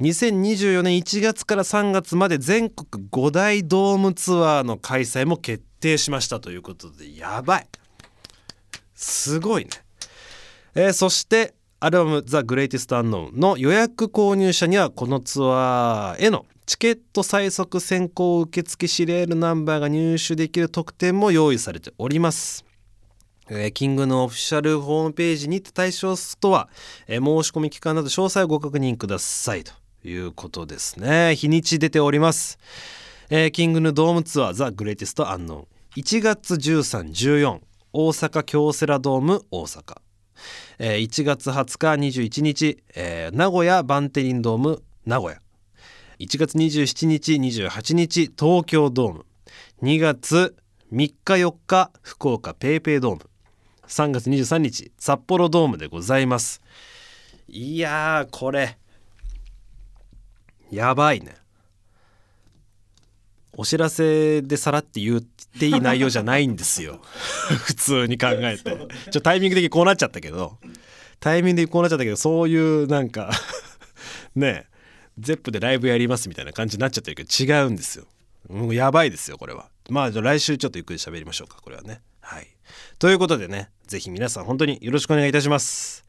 [0.00, 7.68] 2024年1月から3月まで全国5大ドームツアーの開催も決定しましたということでやばい。
[9.00, 9.70] すごいね、
[10.74, 22.64] えーそしてアルバム「THE GREATEST UNKNOWN」の予約購入者にはこのツアーへのチケット最速先行受付シリアルナンバーが入手できる特典も用意されております。
[23.48, 26.68] えー King Gnu のオフィシャルホームページにて対象ストア、
[27.06, 29.62] えー申し込み期間など詳細をご確認ください。
[29.62, 29.72] と
[30.04, 31.36] いうことですね。
[31.36, 32.58] 日にち出ております、
[33.30, 35.66] えー King Gnu ドームツアー THE GREATEST UNKNOWN
[36.02, 37.60] 1月1314
[37.92, 39.96] 大阪京セラドーム大阪、
[40.78, 45.40] えー1月20日21日、えー名古屋バンテリンドーム名古屋。
[46.18, 49.26] 1月27日28日東京ドーム。
[49.82, 50.54] 2月
[50.92, 53.22] 3日4日福岡ペイペイドーム。
[53.86, 56.60] 3月23日札幌ドームでございます。
[57.48, 58.76] いやーこれ。
[60.70, 61.36] やばいね。
[63.60, 67.00] お知らせでさらって言っていい内容じゃないんですよ。
[67.66, 68.72] 普通に考えて。
[69.10, 70.58] ちょタイミング的にこうなっちゃったけど。
[71.18, 73.32] タイミングでこうなっちゃったけどそういうなんか
[74.36, 74.66] ねえ
[75.18, 78.06] Zepp でライブやりますみたいな感じになっちゃってるけど違うんですよ。
[78.48, 79.68] もうやばいですよこれは。
[79.90, 82.00] まあじゃあ来週ちょっとゆっくり喋りましょうかこれはね。
[82.20, 82.46] はい。
[83.00, 86.04] ということでねぜひ皆さん本当によろしくお願いいたします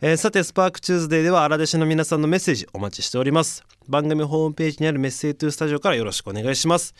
[0.00, 3.64] えーさて SPARK TUESDAY では荒弟子の皆さんのメッセージお待ちしております。
[3.88, 6.94] 番組ホームページにある Message to Studio からよろしくお願いします。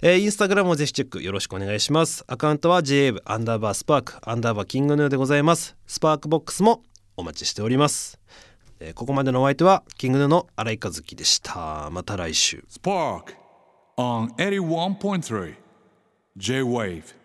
[0.00, 2.24] えーインスタグラムもぜひチェックよろしくお願いします。
[2.26, 5.76] アカウントは JAV アンダーバースパークアンダーバーキングヌーでございます。
[5.86, 6.82] SPARK BOX も
[7.18, 8.18] お待ちしております、
[8.80, 11.90] えーここまでのお相手は King Gnu の新井和輝でした。
[11.90, 12.64] また来週。
[12.70, 13.34] Spark
[13.98, 15.54] on 81.3
[16.38, 17.21] J Wave.